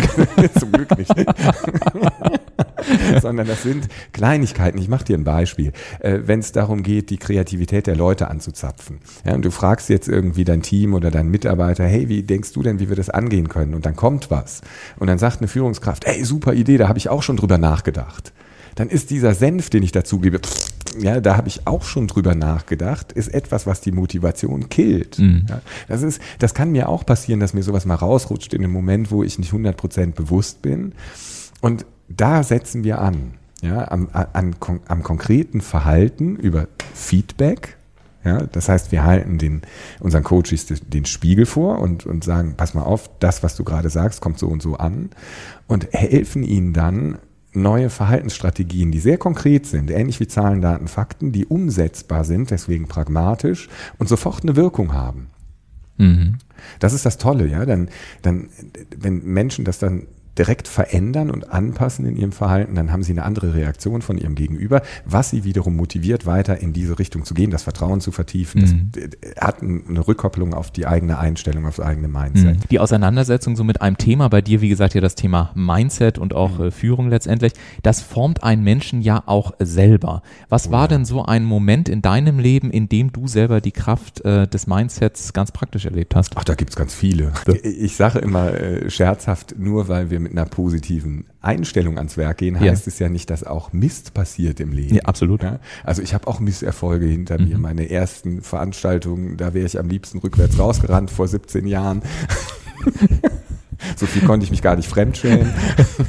Zum 0.59 0.71
Glück 0.71 0.97
nicht. 0.97 1.11
sondern 3.21 3.47
das 3.47 3.63
sind 3.63 3.87
Kleinigkeiten. 4.13 4.77
Ich 4.77 4.87
mache 4.87 5.05
dir 5.05 5.17
ein 5.17 5.23
Beispiel. 5.23 5.71
Äh, 5.99 6.19
Wenn 6.25 6.39
es 6.39 6.51
darum 6.51 6.83
geht, 6.83 7.09
die 7.09 7.17
Kreativität 7.17 7.87
der 7.87 7.95
Leute 7.95 8.29
anzuzapfen. 8.29 8.99
Ja, 9.25 9.33
und 9.33 9.43
du 9.43 9.51
fragst 9.51 9.89
jetzt 9.89 10.07
irgendwie 10.07 10.45
dein 10.45 10.61
Team 10.61 10.93
oder 10.93 11.11
deinen 11.11 11.29
Mitarbeiter, 11.29 11.85
hey, 11.85 12.09
wie 12.09 12.23
denkst 12.23 12.53
du 12.53 12.63
denn, 12.63 12.79
wie 12.79 12.89
wir 12.89 12.95
das 12.95 13.09
angehen 13.09 13.49
können? 13.49 13.73
Und 13.73 13.85
dann 13.85 13.95
kommt 13.95 14.31
was. 14.31 14.61
Und 14.97 15.07
dann 15.07 15.17
sagt 15.17 15.39
eine 15.39 15.47
Führungskraft, 15.47 16.05
hey, 16.05 16.23
super 16.23 16.53
Idee, 16.53 16.77
da 16.77 16.87
habe 16.87 16.97
ich 16.97 17.09
auch 17.09 17.23
schon 17.23 17.37
drüber 17.37 17.57
nachgedacht. 17.57 18.33
Dann 18.75 18.89
ist 18.89 19.09
dieser 19.09 19.33
Senf, 19.33 19.69
den 19.69 19.83
ich 19.83 19.91
dazugebe, 19.91 20.39
ja, 20.97 21.19
da 21.19 21.37
habe 21.37 21.47
ich 21.47 21.67
auch 21.67 21.83
schon 21.83 22.07
drüber 22.07 22.35
nachgedacht, 22.35 23.11
ist 23.11 23.27
etwas, 23.27 23.67
was 23.67 23.81
die 23.81 23.91
Motivation 23.91 24.69
killt. 24.69 25.19
Mhm. 25.19 25.45
Ja, 25.49 25.61
das 25.87 26.01
ist, 26.01 26.21
das 26.39 26.53
kann 26.53 26.71
mir 26.71 26.89
auch 26.89 27.05
passieren, 27.05 27.39
dass 27.39 27.53
mir 27.53 27.63
sowas 27.63 27.85
mal 27.85 27.95
rausrutscht 27.95 28.53
in 28.53 28.63
einem 28.63 28.73
Moment, 28.73 29.11
wo 29.11 29.23
ich 29.23 29.37
nicht 29.37 29.51
100% 29.51 30.13
bewusst 30.13 30.61
bin. 30.61 30.93
Und 31.61 31.85
da 32.09 32.43
setzen 32.43 32.83
wir 32.83 32.99
an, 32.99 33.33
ja, 33.61 33.89
am, 33.91 34.09
an, 34.11 34.55
am 34.87 35.03
konkreten 35.03 35.61
Verhalten 35.61 36.35
über 36.35 36.67
Feedback. 36.93 37.77
Ja, 38.23 38.45
das 38.45 38.67
heißt, 38.67 38.91
wir 38.91 39.05
halten 39.05 39.37
den, 39.37 39.61
unseren 40.01 40.23
Coaches 40.23 40.65
den 40.65 41.05
Spiegel 41.05 41.45
vor 41.45 41.79
und, 41.79 42.05
und 42.05 42.23
sagen, 42.25 42.55
pass 42.57 42.73
mal 42.73 42.83
auf, 42.83 43.09
das, 43.19 43.43
was 43.43 43.55
du 43.55 43.63
gerade 43.63 43.89
sagst, 43.89 44.19
kommt 44.19 44.39
so 44.39 44.47
und 44.47 44.61
so 44.61 44.75
an 44.75 45.09
und 45.67 45.87
helfen 45.93 46.43
ihnen 46.43 46.73
dann, 46.73 47.17
neue 47.53 47.89
Verhaltensstrategien, 47.89 48.91
die 48.91 48.99
sehr 48.99 49.17
konkret 49.17 49.65
sind, 49.65 49.89
ähnlich 49.89 50.19
wie 50.19 50.27
Zahlen, 50.27 50.61
Daten, 50.61 50.87
Fakten, 50.87 51.31
die 51.31 51.45
umsetzbar 51.45 52.23
sind, 52.23 52.51
deswegen 52.51 52.87
pragmatisch 52.87 53.69
und 53.97 54.07
sofort 54.07 54.43
eine 54.43 54.55
Wirkung 54.55 54.93
haben. 54.93 55.27
Mhm. 55.97 56.35
Das 56.79 56.93
ist 56.93 57.05
das 57.05 57.17
Tolle, 57.17 57.47
ja. 57.47 57.65
Dann, 57.65 57.89
dann, 58.21 58.49
wenn 58.97 59.23
Menschen 59.23 59.65
das 59.65 59.79
dann 59.79 60.07
direkt 60.39 60.69
verändern 60.69 61.29
und 61.29 61.51
anpassen 61.51 62.05
in 62.05 62.15
ihrem 62.15 62.31
Verhalten, 62.31 62.73
dann 62.75 62.93
haben 62.93 63.03
sie 63.03 63.11
eine 63.11 63.23
andere 63.23 63.53
Reaktion 63.53 64.01
von 64.01 64.17
ihrem 64.17 64.35
Gegenüber, 64.35 64.81
was 65.05 65.29
sie 65.31 65.43
wiederum 65.43 65.75
motiviert, 65.75 66.25
weiter 66.25 66.59
in 66.59 66.71
diese 66.71 66.97
Richtung 66.97 67.25
zu 67.25 67.33
gehen, 67.33 67.51
das 67.51 67.63
Vertrauen 67.63 67.99
zu 67.99 68.11
vertiefen. 68.11 68.61
Mhm. 68.61 68.91
Das 68.93 69.43
hat 69.43 69.61
eine 69.61 70.07
Rückkopplung 70.07 70.53
auf 70.53 70.71
die 70.71 70.87
eigene 70.87 71.19
Einstellung, 71.19 71.65
auf 71.65 71.75
das 71.75 71.85
eigene 71.85 72.07
Mindset. 72.07 72.55
Mhm. 72.55 72.61
Die 72.71 72.79
Auseinandersetzung 72.79 73.57
so 73.57 73.65
mit 73.65 73.81
einem 73.81 73.97
Thema, 73.97 74.29
bei 74.29 74.41
dir, 74.41 74.61
wie 74.61 74.69
gesagt, 74.69 74.93
ja 74.93 75.01
das 75.01 75.15
Thema 75.15 75.51
Mindset 75.55 76.17
und 76.17 76.33
auch 76.33 76.57
mhm. 76.57 76.65
äh, 76.65 76.71
Führung 76.71 77.09
letztendlich, 77.09 77.51
das 77.83 77.99
formt 77.99 78.41
einen 78.41 78.63
Menschen 78.63 79.01
ja 79.01 79.21
auch 79.25 79.51
selber. 79.59 80.21
Was 80.47 80.69
oh, 80.69 80.71
war 80.71 80.87
denn 80.87 81.03
so 81.03 81.25
ein 81.25 81.43
Moment 81.43 81.89
in 81.89 82.01
deinem 82.01 82.39
Leben, 82.39 82.71
in 82.71 82.87
dem 82.87 83.11
du 83.11 83.27
selber 83.27 83.59
die 83.59 83.73
Kraft 83.73 84.23
äh, 84.23 84.47
des 84.47 84.67
Mindsets 84.67 85.33
ganz 85.33 85.51
praktisch 85.51 85.83
erlebt 85.83 86.15
hast? 86.15 86.37
Ach, 86.37 86.45
da 86.45 86.55
gibt's 86.55 86.77
ganz 86.77 86.95
viele. 86.95 87.33
Ich 87.61 87.97
sage 87.97 88.19
immer 88.19 88.53
äh, 88.53 88.89
scherzhaft, 88.89 89.59
nur 89.59 89.89
weil 89.89 90.09
wir 90.09 90.21
mit 90.21 90.28
einer 90.31 90.45
positiven 90.45 91.25
Einstellung 91.41 91.97
ans 91.97 92.17
Werk 92.17 92.37
gehen, 92.37 92.59
heißt 92.59 92.85
ja. 92.85 92.89
es 92.89 92.99
ja 92.99 93.09
nicht, 93.09 93.29
dass 93.29 93.43
auch 93.43 93.73
Mist 93.73 94.13
passiert 94.13 94.59
im 94.59 94.71
Leben. 94.71 94.95
Ja, 94.95 95.03
absolut. 95.03 95.43
Ja? 95.43 95.59
Also 95.83 96.01
ich 96.01 96.13
habe 96.13 96.27
auch 96.27 96.39
Misserfolge 96.39 97.05
hinter 97.05 97.39
mhm. 97.39 97.47
mir. 97.47 97.57
Meine 97.57 97.89
ersten 97.89 98.41
Veranstaltungen, 98.41 99.37
da 99.37 99.53
wäre 99.53 99.65
ich 99.65 99.79
am 99.79 99.89
liebsten 99.89 100.19
rückwärts 100.19 100.59
rausgerannt 100.59 101.11
vor 101.11 101.27
17 101.27 101.67
Jahren. 101.67 102.01
so 103.95 104.05
viel 104.05 104.23
konnte 104.23 104.43
ich 104.43 104.51
mich 104.51 104.61
gar 104.61 104.75
nicht 104.75 104.89
fremdschämen. 104.89 105.51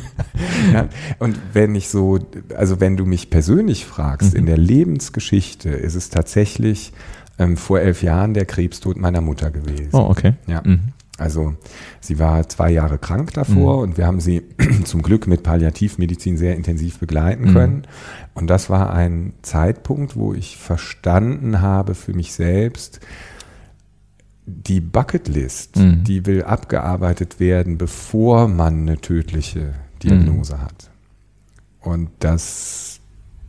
ja, 0.73 0.89
und 1.19 1.39
wenn 1.53 1.75
ich 1.75 1.89
so, 1.89 2.19
also 2.57 2.81
wenn 2.81 2.97
du 2.97 3.07
mich 3.07 3.31
persönlich 3.31 3.87
fragst, 3.87 4.33
mhm. 4.33 4.41
in 4.41 4.47
der 4.47 4.59
Lebensgeschichte 4.59 5.71
ist 5.71 5.95
es 5.95 6.11
tatsächlich 6.11 6.93
ähm, 7.39 7.57
vor 7.57 7.81
elf 7.81 8.03
Jahren 8.03 8.35
der 8.35 8.45
Krebstod 8.45 8.97
meiner 8.97 9.21
Mutter 9.21 9.50
gewesen. 9.50 9.91
Oh, 9.93 10.07
okay. 10.11 10.35
Ja. 10.47 10.62
Mhm. 10.65 10.81
Also 11.21 11.55
sie 12.00 12.19
war 12.19 12.49
zwei 12.49 12.71
Jahre 12.71 12.97
krank 12.97 13.35
davor 13.35 13.77
mhm. 13.77 13.83
und 13.83 13.99
wir 13.99 14.07
haben 14.07 14.21
sie 14.21 14.43
zum 14.85 15.03
Glück 15.03 15.27
mit 15.27 15.43
Palliativmedizin 15.43 16.39
sehr 16.39 16.57
intensiv 16.57 16.99
begleiten 16.99 17.50
mhm. 17.50 17.53
können. 17.53 17.83
Und 18.33 18.49
das 18.49 18.71
war 18.71 18.93
ein 18.93 19.35
Zeitpunkt, 19.43 20.17
wo 20.17 20.33
ich 20.33 20.57
verstanden 20.57 21.61
habe 21.61 21.95
für 21.95 22.15
mich 22.15 22.33
selbst, 22.33 23.00
die 24.47 24.81
Bucketlist, 24.81 25.77
mhm. 25.77 26.05
die 26.05 26.25
will 26.25 26.43
abgearbeitet 26.43 27.39
werden, 27.39 27.77
bevor 27.77 28.49
man 28.49 28.89
eine 28.89 28.99
tödliche 28.99 29.75
Diagnose 30.03 30.57
mhm. 30.57 30.62
hat. 30.62 30.91
Und 31.83 32.09
das 32.21 33.00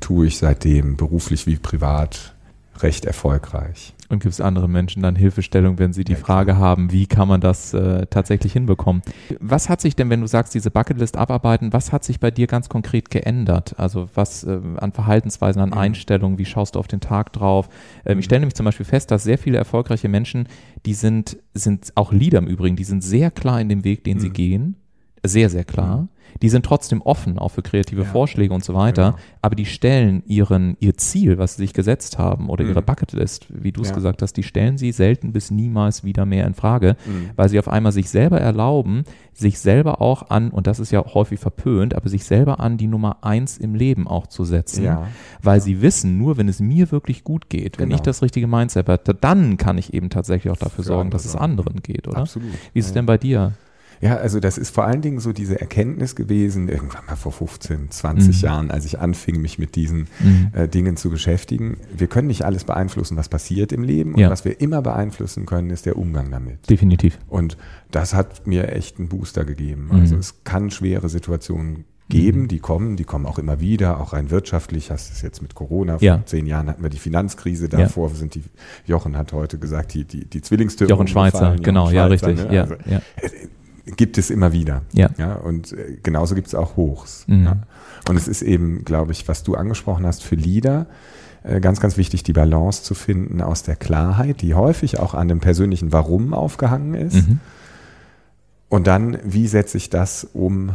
tue 0.02 0.28
ich 0.28 0.38
seitdem 0.38 0.98
beruflich 0.98 1.48
wie 1.48 1.56
privat 1.56 2.36
recht 2.84 3.06
erfolgreich. 3.06 3.94
Und 4.10 4.20
gibt 4.20 4.34
es 4.34 4.42
anderen 4.42 4.72
Menschen 4.72 5.02
dann 5.02 5.16
Hilfestellung, 5.16 5.80
wenn 5.80 5.94
sie 5.94 6.04
die 6.04 6.14
ja, 6.14 6.18
Frage 6.18 6.58
haben, 6.58 6.92
wie 6.92 7.08
kann 7.08 7.30
man 7.30 7.40
das 7.40 7.74
äh, 7.74 8.06
tatsächlich 8.08 8.52
hinbekommen? 8.52 9.02
Was 9.40 9.70
hat 9.70 9.80
sich 9.80 9.96
denn, 9.96 10.10
wenn 10.10 10.20
du 10.20 10.28
sagst, 10.28 10.54
diese 10.54 10.70
Bucketlist 10.70 11.16
abarbeiten, 11.16 11.72
was 11.72 11.94
hat 11.94 12.04
sich 12.04 12.20
bei 12.20 12.30
dir 12.30 12.48
ganz 12.48 12.68
konkret 12.68 13.10
geändert? 13.10 13.76
Also 13.78 14.10
was 14.14 14.44
äh, 14.44 14.60
an 14.78 14.92
Verhaltensweisen, 14.92 15.62
an 15.62 15.70
mhm. 15.70 15.78
Einstellungen, 15.78 16.38
wie 16.38 16.46
schaust 16.46 16.76
du 16.76 16.80
auf 16.80 16.88
den 16.88 17.00
Tag 17.00 17.32
drauf? 17.32 17.70
Ähm, 18.06 18.16
mhm. 18.16 18.20
Ich 18.20 18.26
stelle 18.26 18.42
nämlich 18.42 18.56
zum 18.56 18.66
Beispiel 18.66 18.86
fest, 18.86 19.12
dass 19.12 19.24
sehr 19.24 19.38
viele 19.38 19.58
erfolgreiche 19.58 20.10
Menschen, 20.10 20.50
die 20.86 20.94
sind, 20.94 21.38
sind 21.54 21.94
auch 21.96 22.12
Leader 22.12 22.40
im 22.40 22.48
Übrigen, 22.48 22.76
die 22.76 22.84
sind 22.84 23.04
sehr 23.04 23.32
klar 23.32 23.62
in 23.62 23.70
dem 23.70 23.86
Weg, 23.86 24.04
den 24.04 24.18
mhm. 24.18 24.22
sie 24.22 24.30
gehen. 24.30 24.76
Sehr, 25.24 25.50
sehr 25.50 25.64
klar. 25.64 25.98
Mhm 25.98 26.10
die 26.42 26.50
sind 26.50 26.66
trotzdem 26.66 27.02
offen 27.02 27.38
auch 27.38 27.50
für 27.50 27.62
kreative 27.62 28.04
ja. 28.04 28.08
Vorschläge 28.08 28.54
und 28.54 28.64
so 28.64 28.74
weiter, 28.74 29.12
genau. 29.12 29.24
aber 29.42 29.56
die 29.56 29.66
stellen 29.66 30.24
ihren, 30.26 30.78
ihr 30.80 30.96
Ziel, 30.96 31.38
was 31.38 31.56
sie 31.56 31.64
sich 31.64 31.74
gesetzt 31.74 32.18
haben 32.18 32.50
oder 32.50 32.64
mhm. 32.64 32.72
ihre 32.72 32.82
Bucketlist, 32.82 33.48
wie 33.50 33.72
du 33.72 33.82
es 33.82 33.90
ja. 33.90 33.96
gesagt 33.96 34.22
hast, 34.22 34.34
die 34.34 34.44
stellen 34.44 34.78
sie 34.78 34.92
selten 34.92 35.34
bis 35.34 35.52
niemals 35.52 36.04
wieder 36.04 36.26
mehr 36.26 36.46
in 36.46 36.54
Frage, 36.54 36.96
mhm. 37.06 37.32
weil 37.36 37.50
sie 37.50 37.60
auf 37.60 37.68
einmal 37.68 37.92
sich 37.92 38.10
selber 38.10 38.40
erlauben, 38.40 39.04
sich 39.34 39.60
selber 39.60 40.02
auch 40.02 40.30
an, 40.30 40.50
und 40.50 40.68
das 40.68 40.80
ist 40.80 40.92
ja 40.92 41.04
häufig 41.14 41.40
verpönt, 41.40 41.96
aber 41.96 42.10
sich 42.10 42.26
selber 42.26 42.60
an 42.60 42.78
die 42.78 42.88
Nummer 42.88 43.24
eins 43.24 43.58
im 43.58 43.76
Leben 43.76 44.08
auch 44.08 44.28
zu 44.28 44.44
setzen, 44.44 44.84
ja. 44.84 45.08
weil 45.42 45.62
sie 45.62 45.82
wissen, 45.82 46.18
nur 46.18 46.38
wenn 46.38 46.48
es 46.48 46.60
mir 46.60 46.92
wirklich 46.92 47.24
gut 47.24 47.50
geht, 47.50 47.80
wenn 47.80 47.90
genau. 47.90 47.96
ich 47.96 48.02
das 48.02 48.22
richtige 48.22 48.48
Mindset 48.48 48.90
habe, 48.90 49.16
dann 49.20 49.58
kann 49.58 49.78
ich 49.78 49.94
eben 49.94 50.10
tatsächlich 50.10 50.52
auch 50.52 50.58
dafür 50.58 50.72
für 50.72 50.84
sorgen, 50.84 51.10
dass 51.12 51.26
es 51.26 51.36
anderen 51.36 51.82
geht, 51.82 52.08
oder? 52.08 52.20
Absolut. 52.20 52.50
Wie 52.74 52.80
ist 52.80 52.88
es 52.88 52.94
denn 52.94 53.06
bei 53.06 53.18
dir? 53.18 53.54
Ja, 54.02 54.18
also 54.18 54.40
das 54.40 54.58
ist 54.58 54.74
vor 54.74 54.86
allen 54.86 55.02
Dingen 55.02 55.20
so 55.20 55.32
diese 55.32 55.62
Erkenntnis 55.62 56.16
gewesen, 56.16 56.68
irgendwann 56.68 57.06
mal 57.06 57.16
vor 57.16 57.32
15, 57.32 57.92
20 57.92 58.36
mhm. 58.36 58.46
Jahren, 58.46 58.72
als 58.72 58.86
ich 58.86 59.00
anfing, 59.00 59.40
mich 59.42 59.60
mit 59.60 59.76
diesen 59.76 60.08
mhm. 60.20 60.52
äh, 60.54 60.68
Dingen 60.68 60.98
zu 60.98 61.10
beschäftigen. 61.10 61.78
Wir 61.96 62.08
können 62.08 62.28
nicht 62.28 62.44
alles 62.44 62.64
beeinflussen, 62.64 63.16
was 63.16 63.30
passiert 63.30 63.72
im 63.72 63.84
Leben. 63.84 64.18
Ja. 64.18 64.28
Und 64.28 64.32
was 64.32 64.44
wir 64.44 64.60
immer 64.60 64.82
beeinflussen 64.82 65.46
können, 65.46 65.70
ist 65.70 65.86
der 65.86 65.98
Umgang 65.98 66.32
damit. 66.32 66.70
Definitiv. 66.70 67.20
Und 67.28 67.58
das 67.92 68.14
hat 68.14 68.48
mir 68.48 68.70
echt 68.70 68.98
einen 68.98 69.08
Booster 69.08 69.46
gegeben. 69.46 69.90
Mhm. 69.92 70.02
Also 70.02 70.18
es 70.18 70.44
kann 70.44 70.72
schwere 70.72 71.08
Situationen 71.08 71.86
geben, 72.10 72.42
mhm. 72.42 72.48
die 72.50 72.60
kommen, 72.60 72.98
die 72.98 73.04
kommen 73.04 73.26
auch 73.26 73.40
immer 73.40 73.60
wieder, 73.60 74.00
auch 74.02 74.14
rein 74.14 74.30
wirtschaftlich, 74.30 74.92
hast 74.92 75.10
du 75.10 75.14
es 75.14 75.22
jetzt 75.22 75.42
mit 75.42 75.56
Corona, 75.56 75.94
vor 75.94 76.06
ja. 76.06 76.22
zehn 76.26 76.46
Jahren 76.46 76.68
hatten 76.68 76.84
wir 76.84 76.90
die 76.90 76.98
Finanzkrise, 76.98 77.70
davor 77.70 78.10
ja. 78.10 78.16
sind 78.16 78.36
die, 78.36 78.44
Jochen 78.86 79.18
hat 79.18 79.32
heute 79.32 79.58
gesagt, 79.58 79.94
die, 79.94 80.04
die, 80.04 80.26
die 80.26 80.42
Zwillingstürme. 80.42 80.90
Jochen 80.90 81.08
Schweizer, 81.08 81.56
genau, 81.56 81.90
Jochen 81.90 82.18
Schweizer, 82.20 82.30
ja, 82.30 82.30
richtig, 82.34 82.50
ne? 82.50 82.56
ja, 82.56 82.62
also, 82.64 82.76
ja. 82.86 82.98
Äh, 82.98 83.30
gibt 83.86 84.18
es 84.18 84.30
immer 84.30 84.54
wieder. 84.54 84.84
Ja. 84.94 85.10
ja 85.18 85.34
und 85.34 85.74
äh, 85.74 85.98
genauso 86.04 86.36
gibt 86.36 86.48
es 86.48 86.56
auch 86.56 86.76
Hochs. 86.76 87.26
Mhm. 87.28 87.44
Ja. 87.46 87.58
Und 88.10 88.16
es 88.16 88.28
ist 88.28 88.42
eben, 88.42 88.84
glaube 88.86 89.12
ich, 89.12 89.28
was 89.28 89.44
du 89.44 89.56
angesprochen 89.56 90.06
hast 90.06 90.24
für 90.24 90.36
Leader, 90.36 90.88
äh, 91.44 91.60
ganz, 91.60 91.80
ganz 91.80 91.98
wichtig, 91.98 92.24
die 92.24 92.34
Balance 92.34 92.84
zu 92.84 92.94
finden 92.94 93.42
aus 93.42 93.64
der 93.64 93.76
Klarheit, 93.76 94.42
die 94.42 94.54
häufig 94.54 95.00
auch 95.00 95.14
an 95.14 95.28
dem 95.28 95.40
persönlichen 95.40 95.92
Warum 95.92 96.34
aufgehangen 96.34 96.94
ist. 96.94 97.28
Mhm. 97.28 97.40
Und 98.70 98.88
dann, 98.88 99.18
wie 99.24 99.48
setze 99.48 99.78
ich 99.78 99.90
das 99.90 100.28
um 100.34 100.72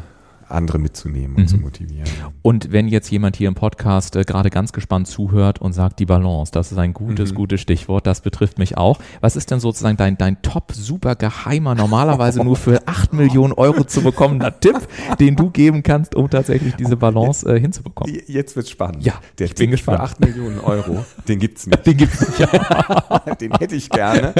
andere 0.48 0.78
mitzunehmen 0.78 1.36
und 1.36 1.42
mhm. 1.42 1.48
zu 1.48 1.56
motivieren. 1.58 2.08
Und 2.42 2.72
wenn 2.72 2.88
jetzt 2.88 3.10
jemand 3.10 3.36
hier 3.36 3.48
im 3.48 3.54
Podcast 3.54 4.16
äh, 4.16 4.22
gerade 4.22 4.50
ganz 4.50 4.72
gespannt 4.72 5.08
zuhört 5.08 5.60
und 5.60 5.72
sagt, 5.72 5.98
die 5.98 6.06
Balance, 6.06 6.52
das 6.52 6.72
ist 6.72 6.78
ein 6.78 6.92
gutes, 6.92 7.32
mhm. 7.32 7.36
gutes 7.36 7.60
Stichwort, 7.60 8.06
das 8.06 8.20
betrifft 8.20 8.58
mich 8.58 8.76
auch. 8.76 8.98
Was 9.20 9.36
ist 9.36 9.50
denn 9.50 9.60
sozusagen 9.60 9.96
dein, 9.96 10.16
dein 10.16 10.40
top 10.42 10.72
super 10.72 11.16
geheimer, 11.16 11.74
normalerweise 11.74 12.42
nur 12.44 12.56
für 12.56 12.86
8 12.86 13.12
Millionen 13.12 13.52
Euro 13.52 13.84
zu 13.84 14.02
bekommender 14.02 14.58
Tipp, 14.60 14.76
den 15.20 15.36
du 15.36 15.50
geben 15.50 15.82
kannst, 15.82 16.14
um 16.14 16.30
tatsächlich 16.30 16.74
diese 16.76 16.96
Balance 16.96 17.48
äh, 17.48 17.60
hinzubekommen? 17.60 18.16
Jetzt 18.26 18.56
wird's 18.56 18.70
spannend. 18.70 19.04
Ja, 19.04 19.14
der 19.38 19.46
ich 19.46 19.50
Tipp 19.52 19.58
bin 19.58 19.70
gespannt. 19.72 19.98
Für 19.98 20.04
8 20.04 20.20
Millionen 20.20 20.60
Euro, 20.60 21.04
den 21.28 21.38
gibt's 21.38 21.66
nicht. 21.66 21.86
Den 21.86 21.96
gibt's 21.96 22.20
nicht. 22.20 22.38
den 23.40 23.52
hätte 23.52 23.74
ich 23.74 23.90
gerne. 23.90 24.32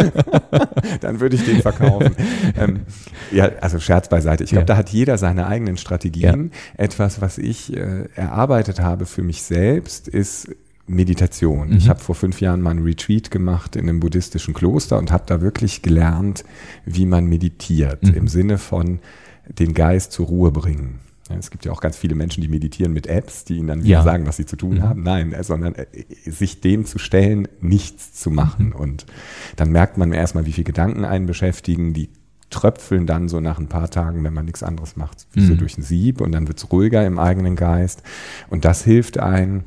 Dann 1.01 1.21
würde 1.21 1.37
ich 1.37 1.45
den 1.45 1.63
verkaufen. 1.63 2.15
Ähm, 2.59 2.81
ja, 3.33 3.51
also 3.61 3.79
Scherz 3.81 4.09
beiseite. 4.09 4.45
Ich 4.45 4.51
glaube, 4.51 4.63
ja. 4.63 4.67
da 4.67 4.77
hat 4.77 4.91
jeder 4.91 5.19
seine 5.19 5.47
eigenen 5.47 5.77
Strategien 5.77 5.96
Strategien. 5.97 6.51
Ja. 6.53 6.85
Etwas, 6.85 7.21
was 7.21 7.39
ich 7.39 7.75
äh, 7.77 8.09
erarbeitet 8.15 8.81
habe 8.81 9.07
für 9.07 9.23
mich 9.23 9.43
selbst, 9.43 10.09
ist 10.09 10.49
Meditation. 10.87 11.71
Mhm. 11.71 11.77
Ich 11.77 11.89
habe 11.89 12.01
vor 12.01 12.15
fünf 12.15 12.41
Jahren 12.41 12.61
mal 12.61 12.71
einen 12.71 12.85
Retreat 12.85 13.31
gemacht 13.31 13.77
in 13.77 13.89
einem 13.89 14.01
buddhistischen 14.01 14.55
Kloster 14.55 14.99
und 14.99 15.11
habe 15.11 15.25
da 15.27 15.41
wirklich 15.41 15.83
gelernt, 15.83 16.45
wie 16.85 17.07
man 17.07 17.27
meditiert, 17.27 18.03
mhm. 18.05 18.15
im 18.15 18.29
Sinne 18.29 18.59
von 18.59 19.01
den 19.49 19.75
Geist 19.75 20.13
zur 20.13 20.27
Ruhe 20.27 20.51
bringen. 20.51 21.01
es 21.29 21.51
gibt 21.51 21.65
ja 21.65 21.73
auch 21.73 21.81
ganz 21.81 21.97
viele 21.97 22.15
Menschen, 22.15 22.41
die 22.41 22.49
meditieren 22.49 22.93
mit 22.93 23.07
Apps, 23.07 23.45
die 23.45 23.57
ihnen 23.57 23.69
dann 23.69 23.85
wieder 23.85 23.99
ja. 23.99 24.03
sagen, 24.03 24.27
was 24.27 24.37
sie 24.37 24.47
zu 24.47 24.57
tun 24.57 24.77
mhm. 24.77 24.83
haben. 24.83 25.03
Nein, 25.03 25.33
äh, 25.33 25.43
sondern 25.43 25.75
äh, 25.75 25.87
sich 26.25 26.61
dem 26.61 26.85
zu 26.85 26.99
stellen, 26.99 27.49
nichts 27.61 28.13
zu 28.13 28.31
machen. 28.31 28.67
Mhm. 28.67 28.77
Und 28.77 29.07
dann 29.57 29.71
merkt 29.71 29.99
man 29.99 30.13
erstmal, 30.13 30.47
wie 30.47 30.53
viele 30.53 30.65
Gedanken 30.65 31.05
einen 31.05 31.27
beschäftigen, 31.27 31.95
die 31.95 32.11
tröpfeln 32.51 33.07
dann 33.07 33.29
so 33.29 33.41
nach 33.41 33.59
ein 33.59 33.69
paar 33.69 33.91
Tagen, 33.91 34.23
wenn 34.25 34.33
man 34.33 34.45
nichts 34.45 34.63
anderes 34.63 34.97
macht, 34.97 35.27
wie 35.33 35.41
mhm. 35.41 35.47
so 35.47 35.55
durch 35.55 35.77
ein 35.79 35.83
Sieb 35.83 36.21
und 36.21 36.33
dann 36.33 36.49
wird 36.49 36.59
es 36.59 36.71
ruhiger 36.71 37.05
im 37.05 37.19
eigenen 37.19 37.57
Geist. 37.57 38.03
Und 38.49 38.65
das 38.65 38.85
hilft 38.85 39.19
einem, 39.19 39.65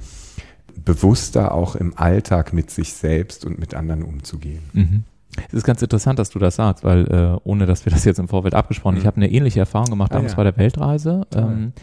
bewusster 0.85 1.53
auch 1.53 1.75
im 1.75 1.97
Alltag 1.97 2.53
mit 2.53 2.71
sich 2.71 2.93
selbst 2.93 3.45
und 3.45 3.59
mit 3.59 3.73
anderen 3.73 4.03
umzugehen. 4.03 4.63
Mhm. 4.73 5.03
Es 5.47 5.53
ist 5.53 5.63
ganz 5.63 5.81
interessant, 5.81 6.19
dass 6.19 6.29
du 6.29 6.39
das 6.39 6.55
sagst, 6.55 6.83
weil 6.83 7.05
äh, 7.07 7.39
ohne 7.43 7.65
dass 7.65 7.85
wir 7.85 7.91
das 7.91 8.03
jetzt 8.03 8.19
im 8.19 8.27
Vorfeld 8.27 8.53
abgesprochen, 8.53 8.95
mhm. 8.95 9.01
ich 9.01 9.07
habe 9.07 9.17
eine 9.17 9.31
ähnliche 9.31 9.59
Erfahrung 9.59 9.89
gemacht 9.89 10.13
damals 10.13 10.33
ah, 10.33 10.37
ja. 10.37 10.37
bei 10.37 10.43
der 10.43 10.57
Weltreise. 10.57 11.27
Ähm, 11.33 11.73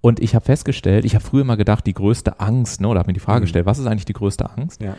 und 0.00 0.20
ich 0.20 0.34
habe 0.34 0.44
festgestellt, 0.44 1.04
ich 1.04 1.14
habe 1.14 1.24
früher 1.24 1.44
mal 1.44 1.56
gedacht, 1.56 1.86
die 1.86 1.94
größte 1.94 2.40
Angst, 2.40 2.80
ne, 2.80 2.88
oder 2.88 3.00
habe 3.00 3.08
mir 3.08 3.14
die 3.14 3.20
Frage 3.20 3.40
mhm. 3.40 3.44
gestellt, 3.44 3.66
was 3.66 3.78
ist 3.78 3.86
eigentlich 3.86 4.04
die 4.04 4.12
größte 4.12 4.48
Angst? 4.50 4.80
Ja. 4.80 4.96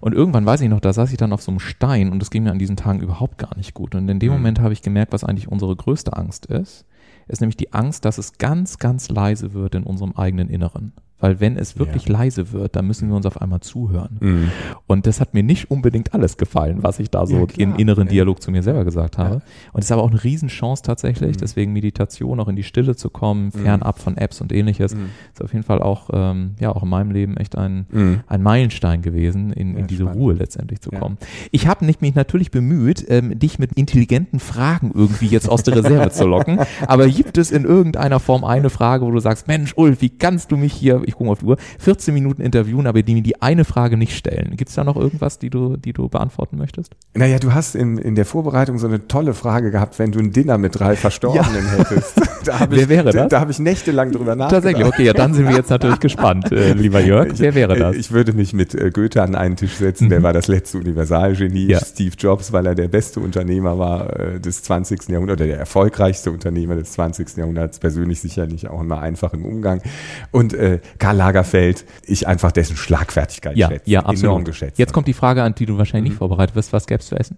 Und 0.00 0.14
irgendwann 0.14 0.46
weiß 0.46 0.60
ich 0.62 0.68
noch, 0.68 0.80
da 0.80 0.92
saß 0.92 1.10
ich 1.12 1.18
dann 1.18 1.32
auf 1.32 1.42
so 1.42 1.52
einem 1.52 1.60
Stein 1.60 2.10
und 2.10 2.20
das 2.20 2.30
ging 2.30 2.42
mir 2.42 2.50
an 2.50 2.58
diesen 2.58 2.76
Tagen 2.76 3.00
überhaupt 3.00 3.38
gar 3.38 3.56
nicht 3.56 3.74
gut. 3.74 3.94
Und 3.94 4.08
in 4.08 4.18
dem 4.18 4.30
mhm. 4.30 4.38
Moment 4.38 4.60
habe 4.60 4.72
ich 4.72 4.82
gemerkt, 4.82 5.12
was 5.12 5.24
eigentlich 5.24 5.48
unsere 5.48 5.74
größte 5.76 6.16
Angst 6.16 6.46
ist. 6.46 6.84
Ist 7.28 7.40
nämlich 7.40 7.56
die 7.56 7.72
Angst, 7.72 8.04
dass 8.04 8.18
es 8.18 8.38
ganz, 8.38 8.78
ganz 8.78 9.08
leise 9.08 9.52
wird 9.52 9.76
in 9.76 9.84
unserem 9.84 10.12
eigenen 10.16 10.48
Inneren. 10.48 10.94
Weil 11.20 11.40
wenn 11.40 11.56
es 11.56 11.78
wirklich 11.78 12.06
ja. 12.06 12.12
leise 12.12 12.52
wird, 12.52 12.76
dann 12.76 12.86
müssen 12.86 13.08
wir 13.08 13.16
uns 13.16 13.26
auf 13.26 13.40
einmal 13.40 13.60
zuhören. 13.60 14.16
Mhm. 14.20 14.50
Und 14.86 15.06
das 15.06 15.20
hat 15.20 15.34
mir 15.34 15.42
nicht 15.42 15.70
unbedingt 15.70 16.14
alles 16.14 16.36
gefallen, 16.36 16.82
was 16.82 16.98
ich 16.98 17.10
da 17.10 17.26
so 17.26 17.46
ja, 17.46 17.64
im 17.64 17.76
inneren 17.76 18.08
Dialog 18.08 18.42
zu 18.42 18.50
mir 18.50 18.62
selber 18.62 18.84
gesagt 18.84 19.18
habe. 19.18 19.36
Ja. 19.36 19.40
Und 19.72 19.80
es 19.80 19.86
ist 19.86 19.92
aber 19.92 20.02
auch 20.02 20.10
eine 20.10 20.22
Riesenchance 20.22 20.82
tatsächlich, 20.82 21.36
mhm. 21.36 21.40
deswegen 21.40 21.72
Meditation 21.72 22.40
auch 22.40 22.48
in 22.48 22.56
die 22.56 22.62
Stille 22.62 22.96
zu 22.96 23.10
kommen, 23.10 23.46
mhm. 23.46 23.50
fernab 23.50 23.98
von 23.98 24.16
Apps 24.16 24.40
und 24.40 24.52
ähnliches. 24.52 24.94
Mhm. 24.94 25.10
Ist 25.32 25.42
auf 25.42 25.52
jeden 25.52 25.64
Fall 25.64 25.82
auch, 25.82 26.10
ähm, 26.12 26.54
ja, 26.58 26.74
auch 26.74 26.82
in 26.82 26.88
meinem 26.88 27.10
Leben 27.10 27.36
echt 27.36 27.56
ein, 27.56 27.86
mhm. 27.90 28.20
ein 28.26 28.42
Meilenstein 28.42 29.02
gewesen, 29.02 29.52
in, 29.52 29.76
in 29.76 29.86
diese 29.86 30.04
spannend. 30.04 30.20
Ruhe 30.20 30.34
letztendlich 30.34 30.80
zu 30.80 30.90
kommen. 30.90 31.18
Ich 31.50 31.66
habe 31.66 31.84
mich 31.84 32.14
natürlich 32.14 32.50
bemüht, 32.50 33.04
ähm, 33.08 33.38
dich 33.38 33.58
mit 33.58 33.72
intelligenten 33.74 34.40
Fragen 34.40 34.92
irgendwie 34.94 35.26
jetzt 35.26 35.48
aus 35.48 35.62
der 35.62 35.76
Reserve 35.76 36.10
zu 36.10 36.26
locken. 36.26 36.60
Aber 36.86 37.06
gibt 37.08 37.38
es 37.38 37.50
in 37.50 37.64
irgendeiner 37.64 38.20
Form 38.20 38.44
eine 38.44 38.70
Frage, 38.70 39.04
wo 39.04 39.10
du 39.10 39.20
sagst, 39.20 39.46
Mensch, 39.48 39.74
Ulf, 39.76 40.00
wie 40.00 40.08
kannst 40.08 40.50
du 40.52 40.56
mich 40.56 40.72
hier 40.72 41.02
ich 41.10 41.16
gucke 41.16 41.30
auf 41.30 41.40
die 41.40 41.46
Uhr, 41.46 41.56
14 41.78 42.14
Minuten 42.14 42.42
interviewen, 42.42 42.86
aber 42.86 43.02
die 43.02 43.14
mir 43.14 43.22
die 43.22 43.40
eine 43.42 43.64
Frage 43.64 43.96
nicht 43.96 44.16
stellen. 44.16 44.56
Gibt 44.56 44.70
es 44.70 44.76
da 44.76 44.84
noch 44.84 44.96
irgendwas, 44.96 45.38
die 45.38 45.50
du, 45.50 45.76
die 45.76 45.92
du 45.92 46.08
beantworten 46.08 46.56
möchtest? 46.56 46.94
Naja, 47.14 47.38
du 47.38 47.52
hast 47.52 47.74
in, 47.74 47.98
in 47.98 48.14
der 48.14 48.24
Vorbereitung 48.24 48.78
so 48.78 48.86
eine 48.86 49.06
tolle 49.08 49.34
Frage 49.34 49.70
gehabt, 49.70 49.98
wenn 49.98 50.12
du 50.12 50.18
ein 50.18 50.32
Dinner 50.32 50.58
mit 50.58 50.78
drei 50.78 50.96
Verstorbenen 50.96 51.64
ja. 51.64 51.78
hättest. 51.78 52.20
Wer 52.70 52.78
ich, 52.82 52.88
wäre 52.88 53.04
das? 53.04 53.14
Da, 53.14 53.26
da 53.26 53.40
habe 53.40 53.50
ich 53.50 53.58
nächtelang 53.58 54.12
drüber 54.12 54.34
nachgedacht. 54.34 54.64
Tatsächlich, 54.64 54.86
okay, 54.86 55.04
ja, 55.04 55.12
dann 55.12 55.34
sind 55.34 55.48
wir 55.48 55.56
jetzt 55.56 55.70
natürlich 55.70 56.00
gespannt, 56.00 56.50
äh, 56.52 56.72
lieber 56.74 57.00
Jörg. 57.00 57.28
Wer 57.36 57.54
wäre 57.54 57.76
das? 57.76 57.96
Ich 57.96 58.12
würde 58.12 58.32
mich 58.32 58.52
mit 58.52 58.74
äh, 58.74 58.90
Goethe 58.90 59.22
an 59.22 59.34
einen 59.34 59.56
Tisch 59.56 59.74
setzen, 59.74 60.06
mhm. 60.06 60.10
der 60.10 60.22
war 60.22 60.32
das 60.32 60.48
letzte 60.48 60.78
Universalgenie. 60.78 61.66
Ja. 61.66 61.80
Steve 61.84 62.14
Jobs, 62.16 62.52
weil 62.52 62.66
er 62.66 62.74
der 62.74 62.88
beste 62.88 63.20
Unternehmer 63.20 63.78
war 63.78 64.18
äh, 64.18 64.40
des 64.40 64.62
20. 64.62 65.08
Jahrhunderts, 65.08 65.40
oder 65.40 65.46
der 65.46 65.58
erfolgreichste 65.58 66.30
Unternehmer 66.30 66.76
des 66.76 66.92
20. 66.92 67.36
Jahrhunderts, 67.36 67.78
persönlich 67.78 68.20
sicherlich 68.20 68.68
auch 68.68 68.80
immer 68.80 69.00
einfach 69.00 69.32
im 69.32 69.44
Umgang. 69.44 69.82
Und 70.30 70.54
äh, 70.54 70.80
Karl 71.00 71.16
Lagerfeld, 71.16 71.84
ich 72.04 72.28
einfach 72.28 72.52
dessen 72.52 72.76
Schlagfertigkeit 72.76 73.56
ja, 73.56 73.68
schätze. 73.68 73.90
Ja, 73.90 74.00
absolut. 74.00 74.22
Enorm 74.22 74.44
geschätzt. 74.44 74.78
Jetzt 74.78 74.92
kommt 74.92 75.08
die 75.08 75.14
Frage, 75.14 75.42
an 75.42 75.54
die 75.56 75.66
du 75.66 75.76
wahrscheinlich 75.78 76.10
mhm. 76.10 76.12
nicht 76.12 76.18
vorbereitet 76.18 76.54
wirst. 76.54 76.72
Was 76.72 76.86
gäbe 76.86 77.00
es 77.00 77.06
zu 77.06 77.16
essen? 77.16 77.36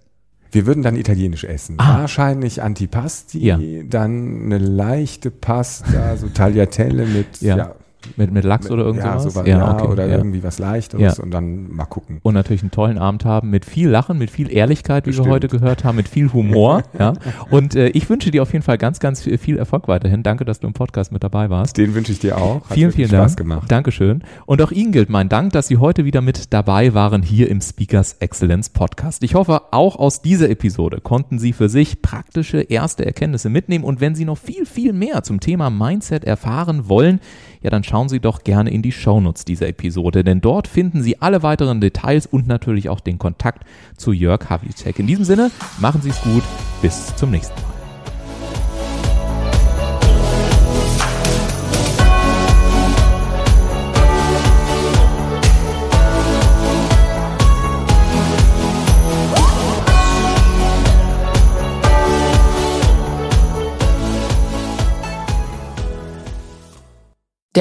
Wir 0.51 0.67
würden 0.67 0.83
dann 0.83 0.97
italienisch 0.97 1.45
essen. 1.45 1.77
Ah. 1.79 2.01
Wahrscheinlich 2.01 2.63
Antipasti, 2.63 3.39
ja. 3.39 3.59
dann 3.85 4.43
eine 4.45 4.59
leichte 4.59 5.31
Pasta, 5.31 6.19
so 6.19 6.29
Tagliatelle 6.29 7.07
mit 7.07 7.41
ja. 7.41 7.57
ja 7.57 7.75
mit, 8.17 8.33
mit 8.33 8.45
Lachs 8.45 8.65
mit, 8.65 8.73
oder 8.73 8.85
irgendwas? 8.85 9.25
Ja, 9.25 9.31
sowas, 9.31 9.47
ja, 9.47 9.59
ja 9.59 9.75
okay, 9.75 9.87
oder 9.87 10.07
ja. 10.07 10.17
irgendwie 10.19 10.43
was 10.43 10.59
Leichteres 10.59 11.19
und 11.19 11.31
dann 11.31 11.73
mal 11.73 11.85
gucken. 11.85 12.19
Und 12.23 12.35
natürlich 12.35 12.63
einen 12.63 12.71
tollen 12.71 12.99
Abend 12.99 13.25
haben 13.25 13.51
mit 13.51 13.65
viel 13.65 13.89
Lachen, 13.89 14.19
mit 14.19 14.31
viel 14.31 14.51
Ehrlichkeit, 14.53 15.07
wie 15.07 15.11
Bestimmt. 15.11 15.29
wir 15.29 15.33
heute 15.33 15.49
gehört 15.49 15.85
haben, 15.85 15.97
mit 15.97 16.09
viel 16.09 16.33
Humor. 16.33 16.83
ja. 16.99 17.15
Und 17.51 17.75
äh, 17.75 17.89
ich 17.89 18.09
wünsche 18.09 18.31
dir 18.31 18.43
auf 18.43 18.53
jeden 18.53 18.65
Fall 18.65 18.79
ganz, 18.79 19.01
ganz 19.01 19.23
viel 19.23 19.59
Erfolg 19.59 19.89
weiterhin. 19.89 20.23
Danke, 20.23 20.45
dass 20.45 20.61
du 20.61 20.67
im 20.67 20.73
Podcast 20.73 21.13
mit 21.13 21.23
dabei 21.23 21.51
warst. 21.51 21.77
Den 21.77 21.95
wünsche 21.95 22.13
ich 22.13 22.19
dir 22.19 22.39
auch. 22.39 22.69
Hat 22.69 22.75
vielen, 22.75 22.93
vielen 22.93 23.09
Spaß 23.09 23.33
Dank. 23.33 23.39
gemacht. 23.39 23.71
Dankeschön. 23.71 24.23
Und 24.47 24.63
auch 24.63 24.71
Ihnen 24.71 24.93
gilt 24.93 25.09
mein 25.09 25.29
Dank, 25.29 25.53
dass 25.53 25.69
Sie 25.69 25.79
heute 25.79 26.05
wieder 26.05 26.21
mit 26.21 26.53
dabei 26.53 26.95
waren 26.95 27.23
hier 27.23 27.49
im 27.49 27.61
Speakers 27.61 28.15
Excellence 28.21 28.71
Podcast. 28.71 29.23
Ich 29.23 29.35
hoffe, 29.35 29.63
auch 29.73 29.97
aus 29.97 30.23
dieser 30.23 30.51
Episode 30.51 31.01
konnten 31.01 31.39
Sie 31.39 31.53
für 31.53 31.69
sich 31.69 32.03
praktische 32.03 32.61
erste 32.61 33.05
Erkenntnisse 33.05 33.49
mitnehmen. 33.49 33.85
Und 33.85 34.01
wenn 34.01 34.15
Sie 34.15 34.25
noch 34.25 34.39
viel, 34.39 34.67
viel 34.67 34.93
mehr 34.93 35.23
zum 35.23 35.41
Thema 35.41 35.71
Mindset 35.71 36.25
erfahren 36.25 36.89
wollen, 36.89 37.21
ja, 37.63 37.71
dann 37.71 37.85
schauen 37.85 38.09
Sie 38.09 38.21
doch 38.21 38.45
gerne 38.45 38.71
in 38.71 38.83
die 38.83 38.93
Shownotes 38.93 39.45
dieser 39.45 39.69
Episode, 39.69 40.25
denn 40.25 40.41
dort 40.41 40.69
finden 40.69 41.03
Sie 41.03 41.21
alle 41.21 41.43
weiteren 41.43 41.81
Details 41.81 42.27
und 42.27 42.47
natürlich 42.47 42.89
auch 42.89 43.01
den 43.01 43.19
Kontakt 43.19 43.65
zu 43.97 44.13
Jörg 44.13 44.49
Havlicek. 44.49 44.99
In 44.99 45.07
diesem 45.07 45.25
Sinne, 45.25 45.51
machen 45.79 46.03
Sie 46.03 46.11
es 46.11 46.21
gut, 46.23 46.43
bis 46.81 47.15
zum 47.17 47.31
nächsten 47.31 47.61
Mal. 47.63 47.72